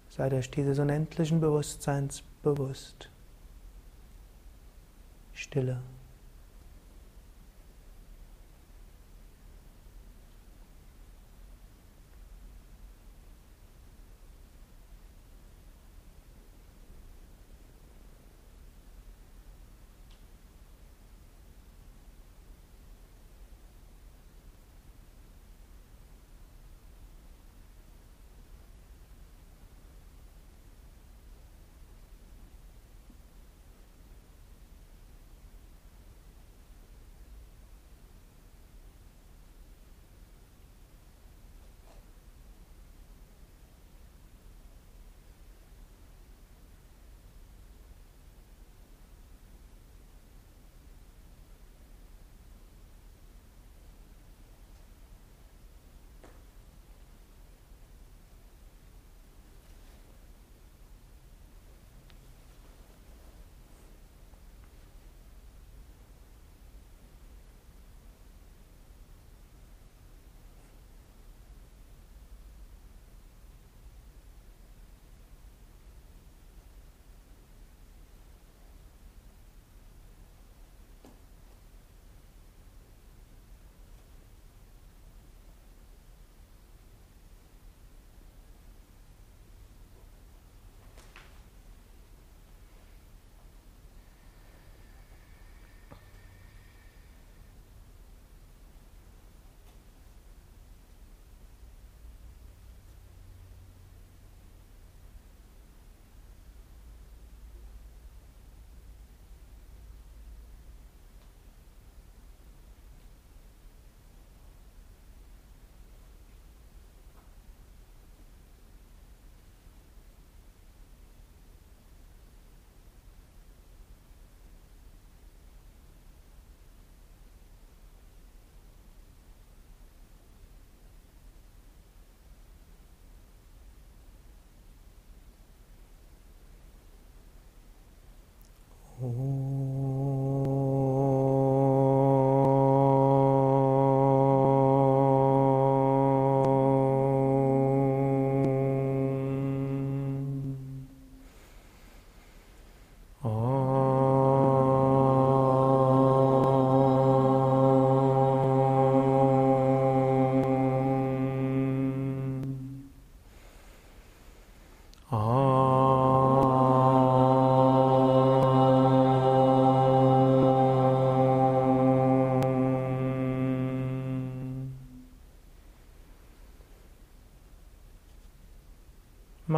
[0.09, 3.09] Seid euch dieses unendlichen Bewusstseins bewusst.
[5.33, 5.79] Stille.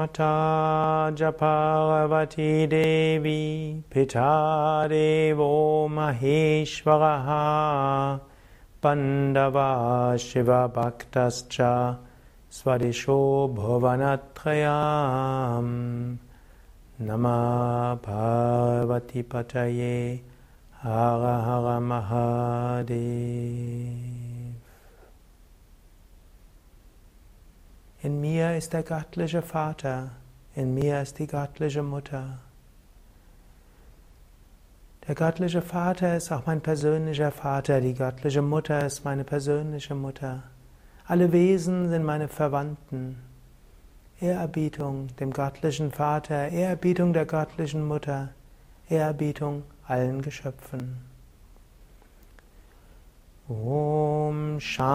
[0.06, 7.30] माता च जावती देवी पिता देवो महेश्वरः
[8.84, 9.70] पण्डवा
[10.26, 11.58] शिवभक्तश्च
[12.58, 13.18] स्वदिशो
[13.56, 14.78] भुवनक्षया
[17.08, 19.98] नमः भारवति पतये
[21.90, 23.02] महादे
[28.06, 30.12] In mir ist der göttliche Vater,
[30.54, 32.38] in mir ist die göttliche Mutter.
[35.08, 40.44] Der göttliche Vater ist auch mein persönlicher Vater, die göttliche Mutter ist meine persönliche Mutter.
[41.08, 43.18] Alle Wesen sind meine Verwandten.
[44.22, 48.30] Ehrerbietung dem göttlichen Vater, Ehrerbietung der göttlichen Mutter,
[48.88, 51.05] Ehrerbietung allen Geschöpfen.
[53.48, 54.90] Om Shanti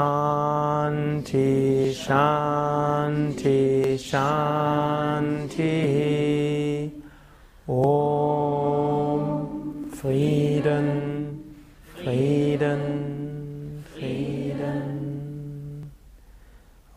[1.95, 5.71] Shanti Shanti.
[7.69, 11.39] Om Frieden
[11.95, 15.93] Frieden Frieden.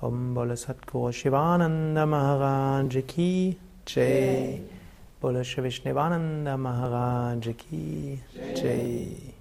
[0.01, 4.59] Om Bole Satguru Shivananda Maharaj Ki Jai.
[5.21, 8.19] Bole Shivishnivananda Maharaj Ki
[8.55, 9.32] Jai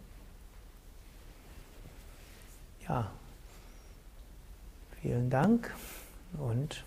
[2.93, 3.11] ja,
[5.01, 5.73] vielen Dank
[6.39, 6.85] und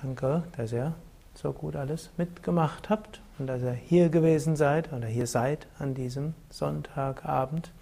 [0.00, 0.94] danke, dass ihr
[1.34, 5.94] so gut alles mitgemacht habt und dass ihr hier gewesen seid oder hier seid an
[5.94, 7.72] diesem Sonntagabend.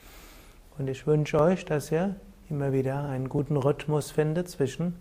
[0.78, 2.16] Und ich wünsche euch, dass ihr
[2.48, 4.96] immer wieder einen guten Rhythmus findet zwischen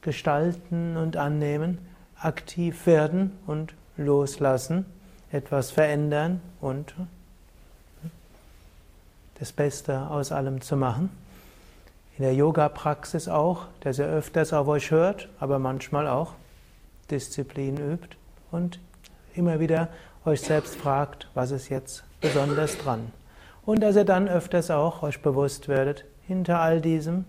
[0.00, 1.78] Gestalten und Annehmen,
[2.18, 4.86] aktiv werden und loslassen,
[5.30, 6.94] etwas verändern und
[9.38, 11.10] das Beste aus allem zu machen.
[12.16, 16.34] In der Yoga-Praxis auch, dass ihr öfters auf euch hört, aber manchmal auch
[17.10, 18.16] Disziplin übt
[18.50, 18.80] und
[19.34, 19.88] immer wieder
[20.24, 23.12] euch selbst fragt, was ist jetzt besonders dran.
[23.64, 27.24] Und dass ihr dann öfters auch euch bewusst werdet, hinter all diesem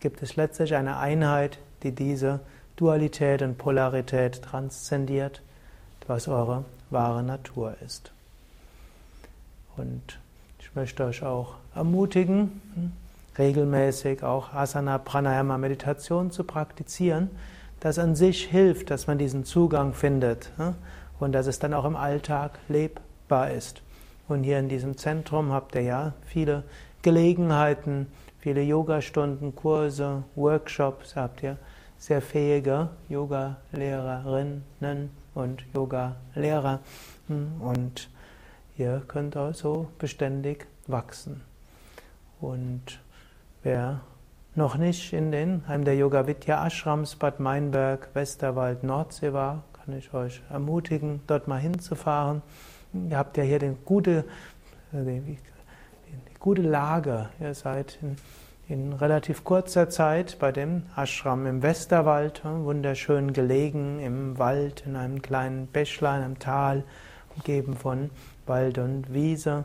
[0.00, 2.40] gibt es letztlich eine Einheit, die diese
[2.76, 5.42] Dualität und Polarität transzendiert,
[6.06, 8.12] was eure wahre Natur ist.
[9.76, 10.18] Und
[10.70, 12.62] ich möchte euch auch ermutigen,
[13.36, 17.28] regelmäßig auch Asana Pranayama Meditation zu praktizieren.
[17.80, 20.52] Das an sich hilft, dass man diesen Zugang findet
[21.18, 23.82] und dass es dann auch im Alltag lebbar ist.
[24.28, 26.62] Und hier in diesem Zentrum habt ihr ja viele
[27.02, 28.06] Gelegenheiten,
[28.38, 31.56] viele Yogastunden, Kurse, Workshops, habt ihr
[31.98, 36.78] sehr fähige Yoga-Lehrerinnen und Yoga-Lehrer.
[37.28, 38.08] Und
[38.80, 41.42] Ihr könnt also beständig wachsen.
[42.40, 42.98] Und
[43.62, 44.00] wer
[44.54, 49.94] noch nicht in den einem der Yoga Vidya Ashrams Bad Meinberg, Westerwald, Nordsee war, kann
[49.94, 52.40] ich euch ermutigen, dort mal hinzufahren.
[52.94, 54.24] Ihr habt ja hier den gute,
[54.94, 55.36] äh, die,
[56.38, 57.28] gute Lage.
[57.38, 58.16] Ihr seid in,
[58.66, 65.20] in, relativ kurzer Zeit bei dem Ashram im Westerwald, wunderschön gelegen im Wald, in einem
[65.20, 66.82] kleinen Bächlein, im Tal,
[67.36, 68.08] umgeben von
[68.50, 69.64] Wald und Wiese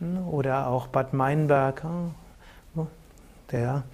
[0.00, 2.86] hm, oder auch Bad Meinberg, hm,
[3.50, 3.84] der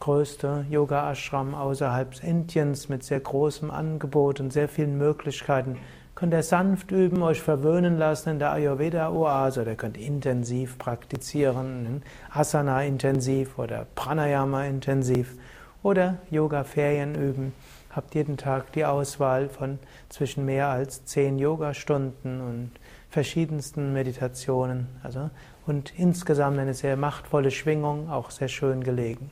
[0.00, 5.78] größte Yoga-Ashram außerhalb Indiens mit sehr großem Angebot und sehr vielen Möglichkeiten.
[6.14, 12.84] Könnt ihr sanft üben, euch verwöhnen lassen in der Ayurveda-Oase oder könnt intensiv praktizieren, Asana
[12.84, 15.36] intensiv oder Pranayama intensiv
[15.82, 17.52] oder Yoga-Ferien üben.
[17.90, 22.70] Habt jeden Tag die Auswahl von zwischen mehr als zehn Yogastunden und
[23.14, 24.88] verschiedensten Meditationen.
[25.04, 25.30] Also,
[25.66, 29.30] und insgesamt eine sehr machtvolle Schwingung, auch sehr schön gelegen.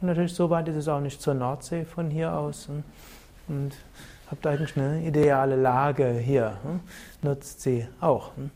[0.00, 2.68] Und natürlich so weit ist es auch nicht zur Nordsee von hier aus.
[2.68, 2.84] Hm?
[3.48, 3.72] Und
[4.30, 6.58] habt eigentlich eine ideale Lage hier.
[6.64, 6.80] Hm?
[7.22, 8.36] Nutzt sie auch.
[8.36, 8.50] Hm?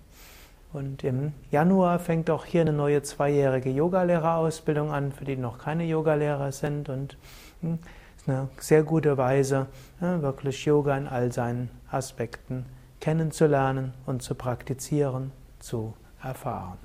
[0.75, 5.85] Und im Januar fängt auch hier eine neue zweijährige Yogalehrerausbildung an, für die noch keine
[5.85, 6.91] Yogalehrer sind.
[6.91, 7.17] Und
[7.63, 9.67] ist eine sehr gute Weise,
[9.99, 12.67] wirklich Yoga in all seinen Aspekten
[13.01, 16.79] kennenzulernen und zu praktizieren, zu erfahren.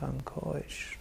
[0.00, 0.98] Danke euch.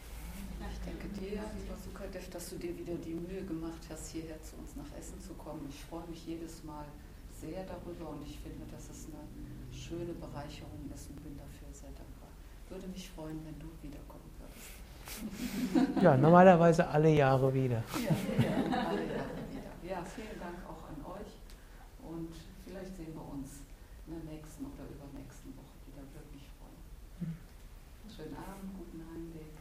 [0.72, 4.56] Ich denke dir, lieber Sukadev, dass du dir wieder die Mühe gemacht hast, hierher zu
[4.58, 5.66] uns nach Essen zu kommen.
[5.70, 6.86] Ich freue mich jedes Mal
[7.34, 9.26] sehr darüber und ich finde, dass es eine
[9.74, 12.30] schöne Bereicherung ist und bin dafür sehr dankbar.
[12.70, 16.04] Würde mich freuen, wenn du wiederkommen würdest.
[16.04, 17.84] Ja, normalerweise alle Jahre wieder.
[17.98, 18.16] Ja,
[18.46, 19.72] ja alle Jahre wieder.
[19.84, 21.32] Ja, vielen Dank auch an euch
[22.82, 23.62] vielleicht sehen wir uns
[24.08, 27.38] in der nächsten oder übernächsten Woche wieder wirklich freuen.
[28.16, 29.52] Schönen Abend, guten Heimweg.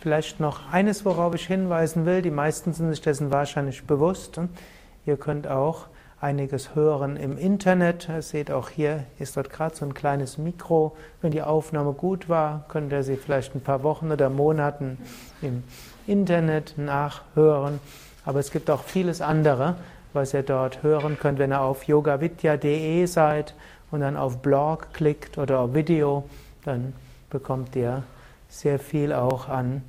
[0.00, 2.22] Vielleicht noch eines, worauf ich hinweisen will.
[2.22, 4.40] Die meisten sind sich dessen wahrscheinlich bewusst.
[5.06, 5.86] Ihr könnt auch
[6.20, 8.08] einiges hören im Internet.
[8.08, 10.96] Ihr seht auch hier, ist dort gerade so ein kleines Mikro.
[11.22, 14.98] Wenn die Aufnahme gut war, könnt ihr sie vielleicht ein paar Wochen oder Monaten
[15.42, 15.62] im
[16.06, 17.78] Internet nachhören.
[18.24, 19.76] Aber es gibt auch vieles andere,
[20.12, 23.54] was ihr dort hören könnt, wenn ihr auf yogavidya.de seid
[23.90, 26.24] und dann auf Blog klickt oder auf Video,
[26.64, 26.92] dann
[27.30, 28.02] bekommt ihr
[28.48, 29.82] sehr viel auch an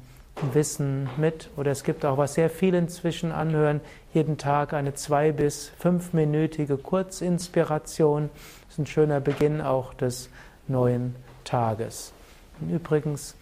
[0.54, 1.50] Wissen mit.
[1.58, 3.82] Oder es gibt auch, was sehr viel inzwischen anhören,
[4.14, 8.30] jeden Tag eine zwei- bis fünfminütige Kurzinspiration.
[8.68, 10.30] Das ist ein schöner Beginn auch des
[10.68, 12.14] neuen Tages.
[12.62, 13.36] Und übrigens,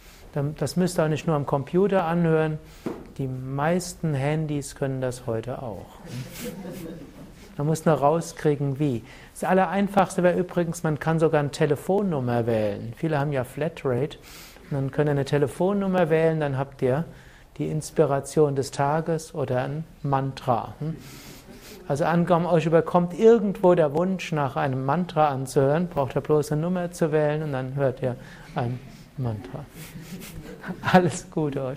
[0.58, 2.58] das müsst ihr auch nicht nur am Computer anhören,
[3.18, 5.86] die meisten Handys können das heute auch.
[7.56, 9.02] Man muss nur rauskriegen, wie.
[9.34, 12.92] Das Allereinfachste wäre übrigens, man kann sogar eine Telefonnummer wählen.
[12.96, 14.18] Viele haben ja Flatrate.
[14.70, 17.04] Und dann könnt ihr eine Telefonnummer wählen, dann habt ihr
[17.56, 20.74] die Inspiration des Tages oder ein Mantra.
[20.78, 20.96] Hm?
[21.88, 26.60] Also angenommen, euch überkommt irgendwo der Wunsch, nach einem Mantra anzuhören, braucht ihr bloß eine
[26.60, 28.16] Nummer zu wählen und dann hört ihr
[28.54, 28.78] ein
[29.18, 29.64] Mantra.
[30.92, 31.66] Alles Gute euch.